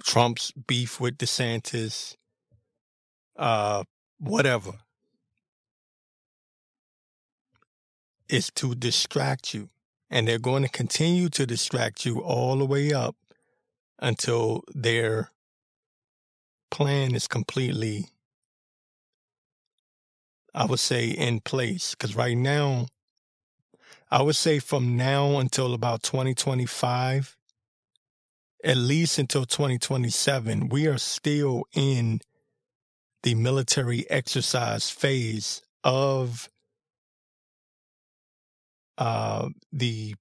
[0.04, 2.18] Trump's beef with DeSantis,
[3.36, 3.84] uh,
[4.20, 4.74] whatever,
[8.30, 9.70] is to distract you.
[10.10, 13.16] And they're going to continue to distract you all the way up
[14.00, 15.32] until their
[16.70, 18.10] plan is completely
[20.56, 21.92] I would say, in place.
[21.92, 22.88] Because right now,
[24.10, 27.36] I would say from now until about 2025,
[28.64, 32.22] at least until 2027, we are still in
[33.26, 36.48] the military exercise phase of
[39.00, 40.14] uh, the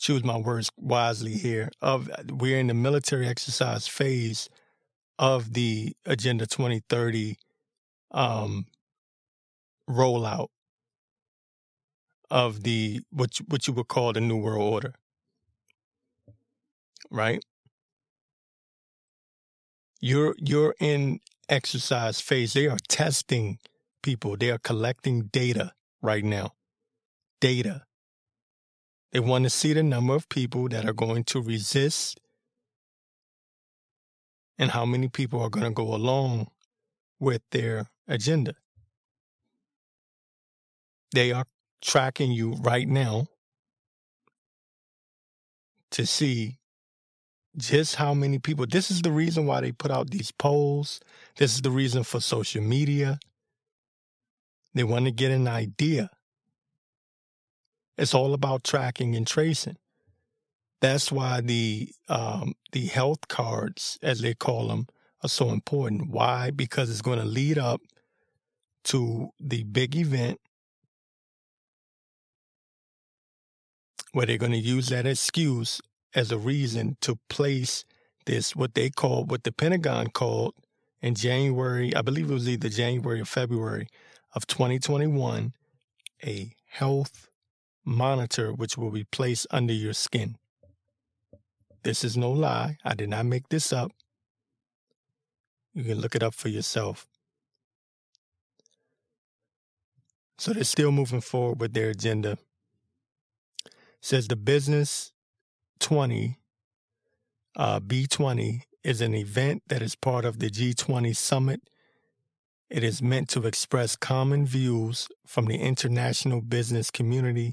[0.00, 4.50] choose my words wisely here of we're in the military exercise phase
[5.16, 7.36] of the agenda 2030
[8.10, 8.66] um,
[9.88, 10.48] rollout
[12.28, 14.94] of the what you, what you would call the new world order.
[17.08, 17.40] Right
[20.04, 22.52] you're you're in exercise phase.
[22.52, 23.58] They are testing
[24.02, 24.36] people.
[24.36, 26.52] They are collecting data right now.
[27.40, 27.84] Data.
[29.12, 32.20] They want to see the number of people that are going to resist
[34.58, 36.48] and how many people are going to go along
[37.18, 38.56] with their agenda.
[41.14, 41.46] They are
[41.80, 43.28] tracking you right now
[45.92, 46.58] to see
[47.56, 48.66] just how many people.
[48.66, 51.00] This is the reason why they put out these polls.
[51.36, 53.18] This is the reason for social media.
[54.74, 56.10] They want to get an idea.
[57.96, 59.76] It's all about tracking and tracing.
[60.80, 64.88] That's why the um, the health cards, as they call them,
[65.22, 66.10] are so important.
[66.10, 66.50] Why?
[66.50, 67.80] Because it's going to lead up
[68.84, 70.40] to the big event
[74.12, 75.80] where they're going to use that excuse
[76.14, 77.84] as a reason to place
[78.26, 80.54] this, what they called, what the Pentagon called
[81.00, 83.88] in January, I believe it was either January or February
[84.34, 85.52] of 2021,
[86.24, 87.28] a health
[87.84, 90.36] monitor which will be placed under your skin.
[91.82, 92.78] This is no lie.
[92.84, 93.92] I did not make this up.
[95.74, 97.06] You can look it up for yourself.
[100.38, 102.38] So they're still moving forward with their agenda
[104.04, 105.13] says the Business
[105.84, 106.38] 20,
[107.56, 111.60] uh, B20, is an event that is part of the G20 summit.
[112.70, 117.52] It is meant to express common views from the international business community.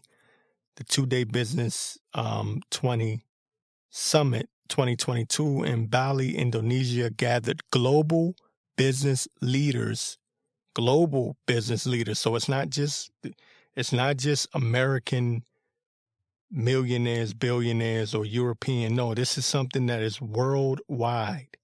[0.77, 3.25] The two day Business um, 20
[3.89, 8.36] Summit 2022 in Bali, Indonesia, gathered global
[8.77, 10.17] business leaders.
[10.73, 12.19] Global business leaders.
[12.19, 13.11] So it's not just
[13.75, 15.43] it's not just American
[16.52, 18.95] millionaires, billionaires, or European.
[18.95, 21.58] No, this is something that is worldwide.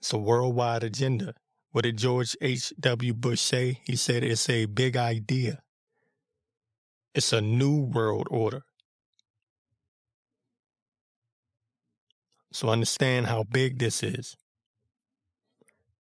[0.00, 1.34] It's a worldwide agenda.
[1.72, 3.14] What did George H.W.
[3.14, 3.80] Bush say?
[3.84, 5.60] He said it's a big idea.
[7.14, 8.62] It's a new world order.
[12.52, 14.36] So understand how big this is.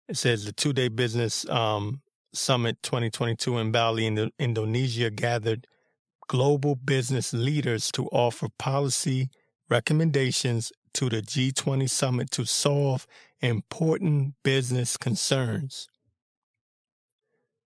[0.07, 2.01] It says the two day business um,
[2.33, 5.65] summit 2022 in Bali, in Indonesia, gathered
[6.27, 9.29] global business leaders to offer policy
[9.69, 13.05] recommendations to the G20 summit to solve
[13.41, 15.87] important business concerns.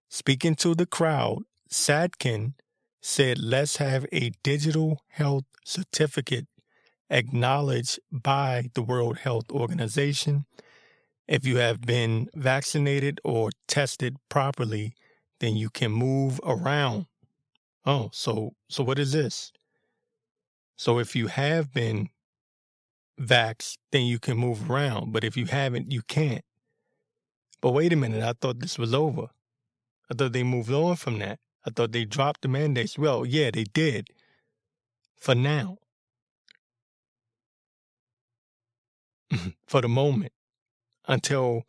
[0.10, 2.54] Speaking to the crowd, Sadkin
[3.02, 6.48] said, Let's have a digital health certificate
[7.10, 10.46] acknowledged by the World Health Organization.
[11.28, 14.94] If you have been vaccinated or tested properly,
[15.40, 17.06] then you can move around
[17.86, 19.52] Oh, so so what is this?
[20.78, 22.10] So if you have been
[23.20, 25.12] vaxxed, then you can move around.
[25.14, 26.44] But if you haven't, you can't.
[27.62, 29.28] But wait a minute, I thought this was over.
[30.12, 31.40] I thought they moved on from that.
[31.66, 32.98] I thought they dropped the mandates.
[32.98, 34.10] Well, yeah, they did.
[35.18, 35.78] For now.
[39.68, 40.34] For the moment.
[41.08, 41.64] Until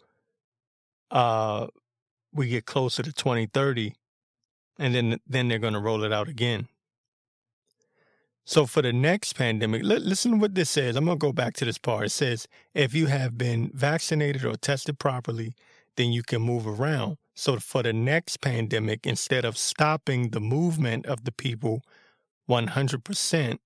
[1.11, 1.67] uh
[2.33, 3.95] we get closer to 2030
[4.81, 6.67] and then then they're going to roll it out again.
[8.45, 10.97] So for the next pandemic, listen to what this says.
[10.97, 12.07] I'm going to go back to this part.
[12.07, 15.53] It says if you have been vaccinated or tested properly,
[15.97, 17.19] then you can move around.
[17.35, 21.83] So for the next pandemic, instead of stopping the movement of the people
[22.49, 23.59] 100%,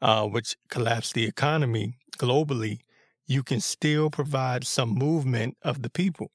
[0.00, 2.78] uh, which collapsed the economy globally,
[3.26, 6.30] you can still provide some movement of the people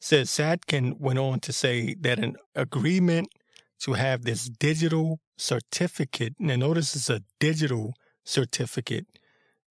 [0.00, 3.28] says Sadkin went on to say that an agreement
[3.80, 7.94] to have this digital certificate, now notice it's a digital
[8.24, 9.06] certificate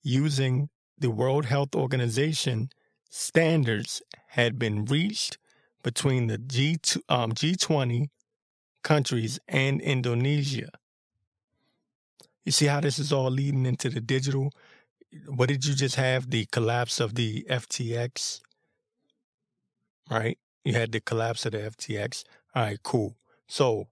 [0.02, 2.70] using the World Health Organization
[3.10, 5.38] standards had been reached
[5.84, 6.78] between the G
[7.10, 8.08] um, G20
[8.84, 10.70] countries and Indonesia.
[12.44, 14.52] You see how this is all leading into the digital?
[15.28, 16.30] What did you just have?
[16.30, 18.40] The collapse of the FTX
[20.10, 20.38] right?
[20.64, 22.24] You had the collapse of the FTX.
[22.56, 23.16] All right, cool.
[23.48, 23.88] So,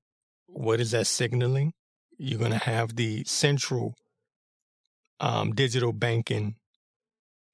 [0.48, 1.74] what is that signaling?
[2.18, 3.96] You're going to have the central
[5.20, 6.56] um, digital banking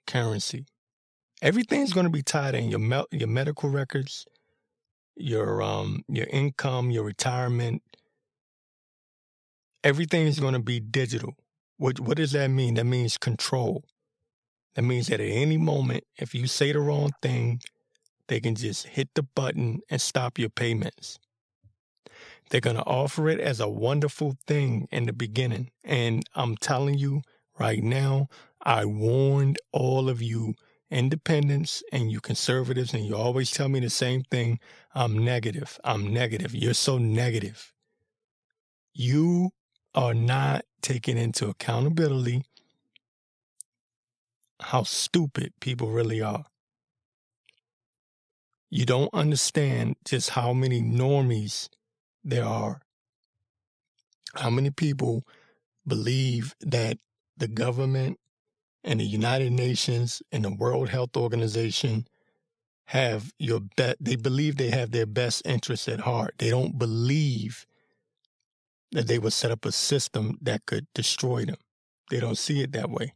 [0.08, 0.66] currency.
[1.42, 4.26] Everything's going to be tied in your me- your medical records,
[5.16, 7.82] your um your income, your retirement.
[9.84, 11.36] Everything is going to be digital.
[11.78, 12.76] What what does that mean?
[12.76, 13.84] That means control.
[14.76, 17.60] That means that at any moment, if you say the wrong thing,
[18.28, 21.20] they can just hit the button and stop your payments.
[22.50, 25.72] They're going to offer it as a wonderful thing in the beginning.
[25.84, 27.22] And I'm telling you
[27.58, 28.28] right now,
[28.62, 30.56] I warned all of you
[30.90, 34.60] independents and you conservatives, and you always tell me the same thing.
[34.94, 35.80] I'm negative.
[35.86, 36.54] I'm negative.
[36.54, 37.74] You're so negative.
[38.94, 39.52] You
[39.96, 42.44] are not taking into accountability
[44.60, 46.46] how stupid people really are.
[48.72, 51.68] You don't understand just how many normies
[52.24, 52.82] there are.
[54.34, 55.24] How many people
[55.86, 56.98] believe that
[57.36, 58.18] the government
[58.82, 62.08] and the United Nations and the World Health Organization
[62.86, 66.36] have your bet they believe they have their best interests at heart.
[66.38, 67.66] They don't believe
[68.94, 71.58] that they would set up a system that could destroy them.
[72.10, 73.16] They don't see it that way.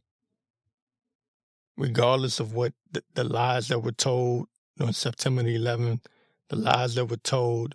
[1.78, 4.48] Regardless of what the, the lies that were told
[4.80, 6.04] on September the 11th,
[6.48, 7.74] the lies that were told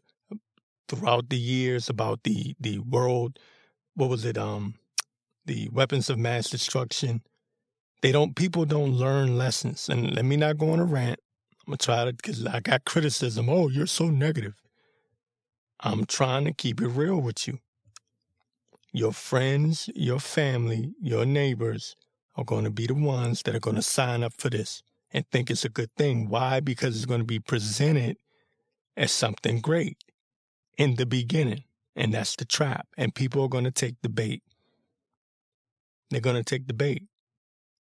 [0.87, 3.39] throughout the years about the the world,
[3.95, 4.37] what was it?
[4.37, 4.75] Um,
[5.45, 7.21] the weapons of mass destruction.
[8.01, 8.35] They don't.
[8.35, 9.89] People don't learn lessons.
[9.89, 11.19] And let me not go on a rant.
[11.61, 13.49] I'm gonna try to because I got criticism.
[13.49, 14.55] Oh, you're so negative.
[15.79, 17.59] I'm trying to keep it real with you.
[18.93, 21.95] Your friends, your family, your neighbors
[22.35, 24.83] are going to be the ones that are going to sign up for this
[25.13, 26.29] and think it's a good thing.
[26.29, 26.59] Why?
[26.59, 28.17] Because it's going to be presented
[28.95, 29.97] as something great
[30.77, 31.63] in the beginning.
[31.95, 32.87] And that's the trap.
[32.97, 34.43] And people are going to take the bait.
[36.09, 37.03] They're going to take the bait.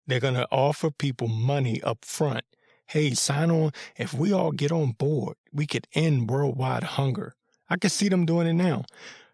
[0.06, 2.44] They're going to offer people money up front.
[2.86, 3.72] Hey, sign on.
[3.96, 7.34] If we all get on board, we could end worldwide hunger.
[7.70, 8.84] I can see them doing it now.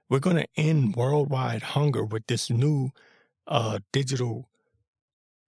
[0.09, 2.91] We're going to end worldwide hunger with this new
[3.47, 4.49] uh, digital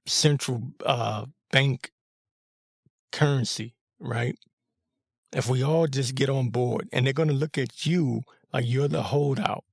[0.07, 1.93] central uh, bank
[3.13, 4.37] currency, right?
[5.33, 8.65] If we all just get on board and they're going to look at you like
[8.67, 9.65] you're the holdout,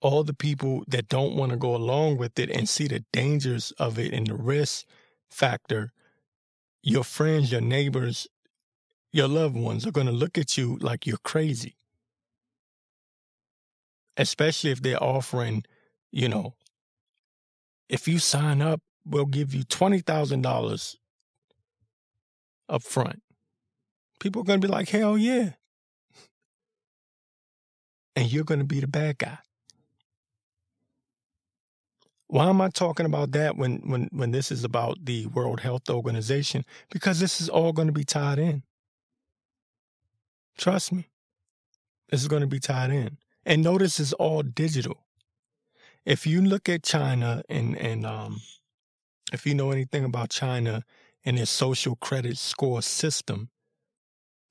[0.00, 3.72] all the people that don't want to go along with it and see the dangers
[3.72, 4.86] of it and the risk
[5.28, 5.92] factor,
[6.82, 8.28] your friends, your neighbors,
[9.12, 11.76] your loved ones are going to look at you like you're crazy.
[14.16, 15.64] Especially if they're offering,
[16.12, 16.54] you know,
[17.88, 20.96] if you sign up, we'll give you $20,000
[22.68, 23.22] up front.
[24.20, 25.50] People are going to be like, hell yeah.
[28.16, 29.38] And you're going to be the bad guy.
[32.26, 35.88] Why am I talking about that when, when, when this is about the World Health
[35.88, 36.64] Organization?
[36.90, 38.64] Because this is all going to be tied in.
[40.58, 41.06] Trust me.
[42.10, 43.18] This is going to be tied in.
[43.46, 45.06] And notice it's all digital.
[46.04, 48.40] If you look at China and, and um,
[49.32, 50.84] if you know anything about China
[51.24, 53.50] and their social credit score system,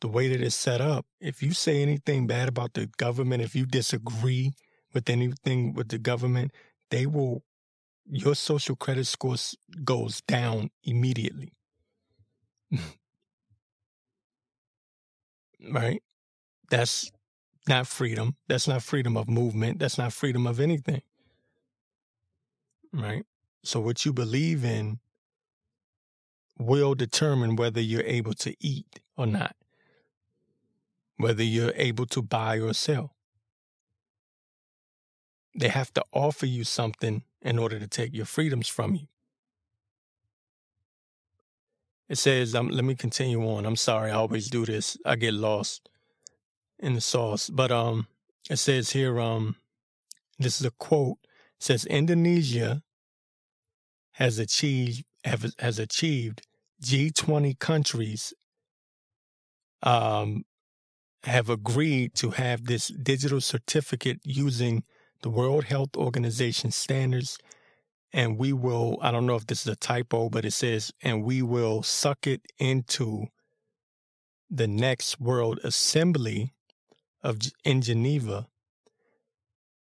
[0.02, 3.56] the way that it's set up, if you say anything bad about the government, if
[3.56, 4.54] you disagree
[4.94, 6.52] with anything with the government,
[6.92, 7.44] they will
[8.10, 9.36] your social credit score
[9.84, 11.52] goes down immediately.
[15.72, 16.02] right?
[16.70, 17.12] That's
[17.68, 18.36] not freedom.
[18.48, 19.80] That's not freedom of movement.
[19.80, 21.02] That's not freedom of anything.
[22.94, 23.24] Right?
[23.68, 25.00] So, what you believe in
[26.58, 29.58] will determine whether you're able to eat or not,
[31.18, 33.14] whether you're able to buy or sell.
[35.54, 39.08] They have to offer you something in order to take your freedoms from you.
[42.08, 43.66] It says, um, let me continue on.
[43.66, 44.96] I'm sorry, I always do this.
[45.06, 45.90] I get lost
[46.80, 47.50] in the sauce.
[47.50, 48.08] But um,
[48.50, 49.58] it says here, um,
[50.40, 51.18] this is a quote.
[51.58, 52.82] It says Indonesia
[54.18, 56.42] has achieved have, has achieved
[56.84, 58.34] G20 countries
[59.84, 60.44] um,
[61.24, 64.84] have agreed to have this digital certificate using
[65.22, 67.38] the World Health Organization standards.
[68.12, 71.24] And we will, I don't know if this is a typo, but it says, and
[71.24, 73.28] we will suck it into
[74.50, 76.54] the next World Assembly
[77.22, 78.48] of in Geneva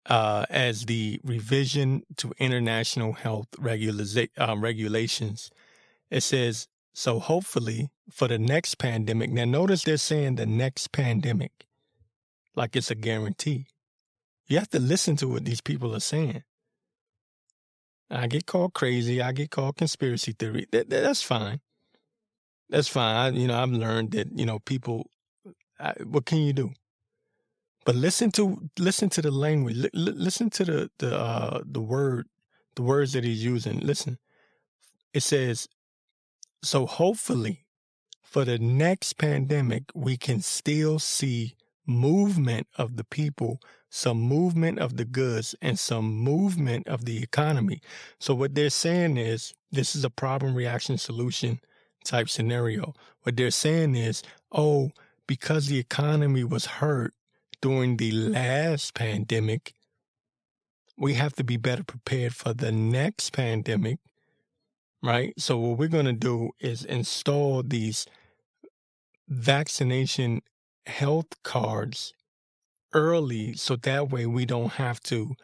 [0.08, 5.49] uh, as the revision to international health regula- uh, regulations.
[6.12, 11.51] It says So hopefully for the next pandemic, now notice they're saying the next pandemic,
[12.56, 13.68] like it's a guarantee.
[14.47, 16.43] You have to listen to what these people are saying.
[18.10, 19.22] I get called crazy.
[19.22, 20.68] I get called conspiracy theory.
[20.72, 21.60] That, that, that's fine.
[22.70, 23.16] That's fine.
[23.16, 25.10] I, you know, I've learned that you know people.
[25.80, 26.72] I, what can you do?
[27.86, 29.78] But listen to listen to the language.
[29.78, 32.28] L- listen to the the uh, the word
[32.76, 33.80] the words that he's using.
[33.80, 34.18] Listen,
[35.14, 35.68] it says,
[36.64, 37.66] so hopefully,
[38.24, 41.56] for the next pandemic, we can still see
[41.88, 47.82] movement of the people, some movement of the goods, and some movement of the economy.
[48.20, 51.60] So, what they're saying is this is a problem reaction solution
[52.04, 52.94] type scenario.
[53.24, 54.22] What they're saying is,
[54.52, 54.92] oh,
[55.28, 57.14] because the economy was hurt
[57.62, 59.74] during the last pandemic,
[60.97, 63.99] we have to be better prepared for the next pandemic,
[65.03, 65.34] right?
[65.38, 68.06] So, what we're going to do is install these
[69.28, 70.41] vaccination
[70.86, 72.14] health cards
[72.93, 75.36] early so that way we don't have to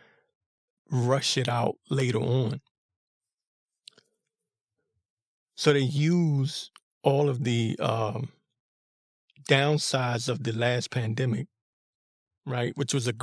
[0.90, 2.62] rush it out later on.
[5.56, 6.72] So they use
[7.04, 8.30] all of the um,
[9.48, 11.48] downsides of the last pandemic,
[12.46, 13.14] right, which was a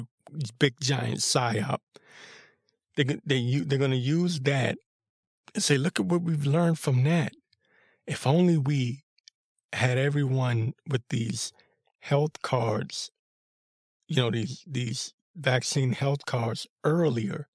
[0.58, 1.78] big giant psyop.
[2.96, 4.78] They they they're going to use that
[5.54, 7.32] and say, look at what we've learned from that.
[8.06, 9.04] If only we
[9.72, 11.52] had everyone with these
[12.00, 13.10] health cards,
[14.06, 17.48] you know, these these vaccine health cards earlier,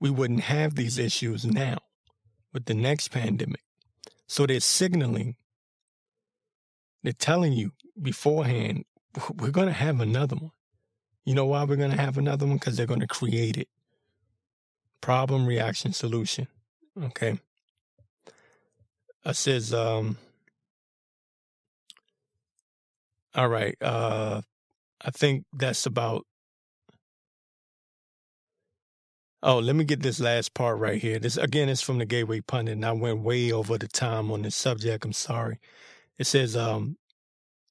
[0.00, 1.78] we wouldn't have these issues now
[2.52, 3.62] with the next pandemic.
[4.26, 5.36] So they're signaling,
[7.02, 8.84] they're telling you beforehand,
[9.34, 10.52] we're going to have another one.
[11.24, 12.56] You know why we're going to have another one?
[12.56, 13.68] Because they're going to create it.
[15.00, 16.48] Problem, reaction, solution.
[17.00, 17.38] Okay.
[19.24, 20.18] It says, um,
[23.34, 23.76] all right.
[23.80, 24.42] Uh,
[25.00, 26.26] I think that's about.
[29.44, 31.18] Oh, let me get this last part right here.
[31.18, 34.42] This again is from the Gateway Pundit, and I went way over the time on
[34.42, 35.04] this subject.
[35.04, 35.58] I'm sorry.
[36.18, 36.96] It says, um,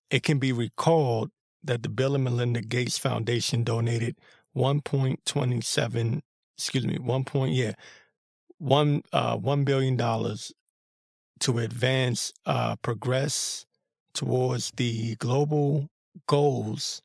[0.09, 1.31] it can be recalled
[1.63, 4.17] that the Bill and Melinda Gates Foundation donated
[4.55, 6.21] 1.27,
[6.57, 7.23] excuse me, 1.
[7.23, 7.73] Point, yeah,
[8.57, 10.53] one uh, one billion dollars
[11.39, 13.65] to advance uh, progress
[14.13, 15.89] towards the global
[16.27, 17.01] goals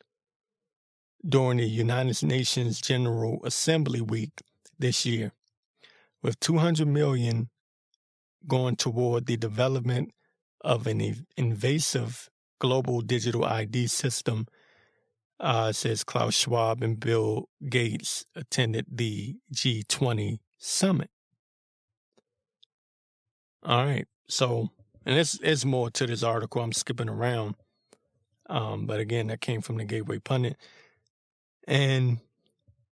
[1.26, 4.42] during the United Nations General Assembly week
[4.78, 5.32] this year,
[6.22, 7.48] with 200 million
[8.46, 10.12] going toward the development
[10.60, 12.28] of an invasive
[12.58, 14.46] global digital ID system.
[15.38, 21.10] Uh, says Klaus Schwab and Bill Gates attended the G20 summit.
[23.62, 24.06] All right.
[24.28, 24.70] So
[25.06, 26.60] and it's it's more to this article.
[26.60, 27.54] I'm skipping around,
[28.50, 30.56] um, but again, that came from the Gateway Pundit,
[31.66, 32.18] and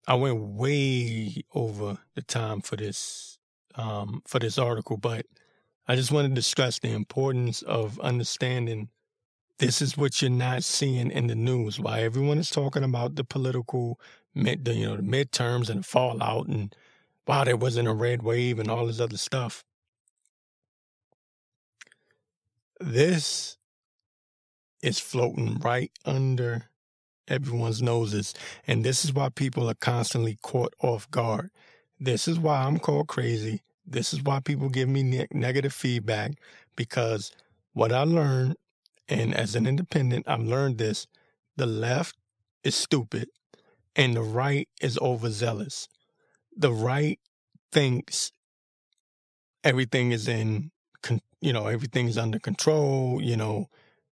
[0.08, 3.40] I went way over the time for this
[3.76, 5.26] um, for this article, but
[5.88, 8.90] I just wanted to stress the importance of understanding
[9.60, 11.80] this is what you're not seeing in the news.
[11.80, 14.00] Why everyone is talking about the political,
[14.36, 16.76] mid, the, you know, the midterms and the fallout, and
[17.28, 19.64] wow, there wasn't a red wave and all this other stuff.
[22.80, 23.58] This
[24.82, 26.70] is floating right under
[27.28, 28.34] everyone's noses.
[28.68, 31.52] And this is why people are constantly caught off guard.
[32.00, 33.62] This is why I'm called crazy.
[33.86, 36.34] This is why people give me ne- negative feedback
[36.76, 37.32] because
[37.74, 38.56] what I learned,
[39.08, 41.08] and as an independent, I've learned this
[41.56, 42.16] the left
[42.64, 43.30] is stupid
[43.96, 45.88] and the right is overzealous.
[46.56, 47.20] The right
[47.72, 48.32] thinks
[49.64, 50.72] everything is in
[51.44, 53.20] you know, everything's under control.
[53.22, 53.68] You know,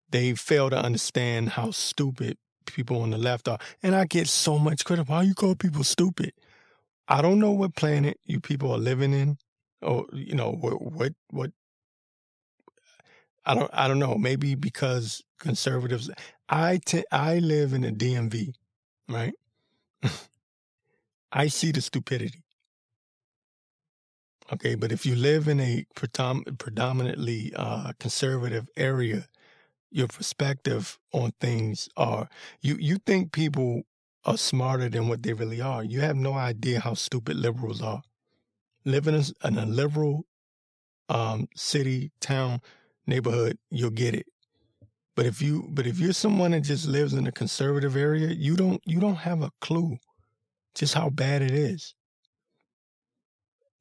[0.09, 3.59] they fail to understand how stupid people on the left are.
[3.83, 5.07] And I get so much credit.
[5.07, 6.33] Why you call people stupid?
[7.07, 9.37] I don't know what planet you people are living in,
[9.81, 11.51] or you know what what what.
[13.45, 14.15] I don't I don't know.
[14.15, 16.09] Maybe because conservatives.
[16.49, 18.53] I t- I live in a DMV,
[19.07, 19.33] right?
[21.31, 22.43] I see the stupidity.
[24.51, 29.27] Okay, but if you live in a predominantly uh, conservative area,
[29.91, 32.29] your perspective on things are
[32.61, 33.83] you you think people
[34.25, 35.83] are smarter than what they really are.
[35.83, 38.03] You have no idea how stupid liberals are.
[38.85, 40.25] Living in a liberal
[41.09, 42.61] um, city, town,
[43.09, 44.27] neighborhood, you'll get it.
[45.15, 48.55] But if you but if you're someone that just lives in a conservative area, you
[48.55, 49.97] don't you don't have a clue
[50.75, 51.93] just how bad it is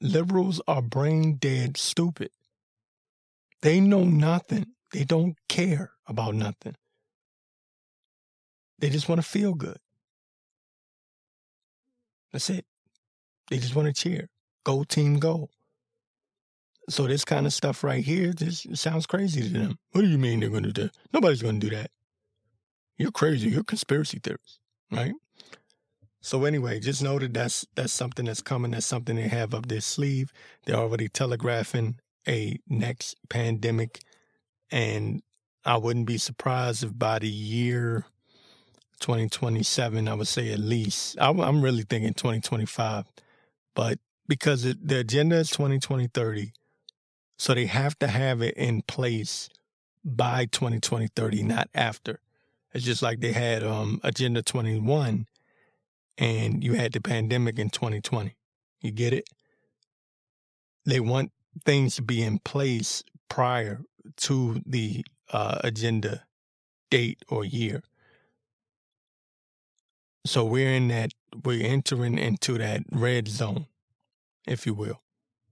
[0.01, 2.31] liberals are brain dead stupid.
[3.63, 4.67] They know nothing.
[4.93, 6.77] They don't care about nothing.
[8.79, 9.79] They just want to feel good.
[12.33, 12.65] That's it.
[13.51, 14.29] They just want to cheer.
[14.65, 15.51] Go team go.
[16.89, 19.79] So this kind of stuff right here just sounds crazy to them.
[19.93, 20.97] What do you mean they're going to do that?
[21.13, 21.91] Nobody's going to do that.
[22.97, 23.51] You're crazy.
[23.51, 24.59] You're conspiracy theorists,
[24.91, 25.13] right?
[26.21, 28.73] So anyway, just know that that's that's something that's coming.
[28.73, 30.33] That's something they have up their sleeve.
[30.65, 34.01] They're already telegraphing a next pandemic,
[34.71, 35.23] and
[35.65, 38.05] I wouldn't be surprised if by the year
[39.01, 41.17] 2027, I would say at least.
[41.21, 43.05] I'm really thinking 2025,
[43.75, 46.53] but because it, the agenda is 2020 30,
[47.39, 49.49] so they have to have it in place
[50.05, 52.21] by 2020 30, not after.
[52.75, 55.27] It's just like they had um, Agenda 21
[56.19, 58.35] and you had the pandemic in 2020.
[58.83, 59.31] You get it?
[60.85, 61.31] They want
[61.65, 63.83] things to be in place prior
[64.17, 66.25] to the uh, agenda
[66.91, 67.83] date or year.
[70.27, 71.13] So we're in that,
[71.45, 73.67] we're entering into that red zone,
[74.47, 75.01] if you will.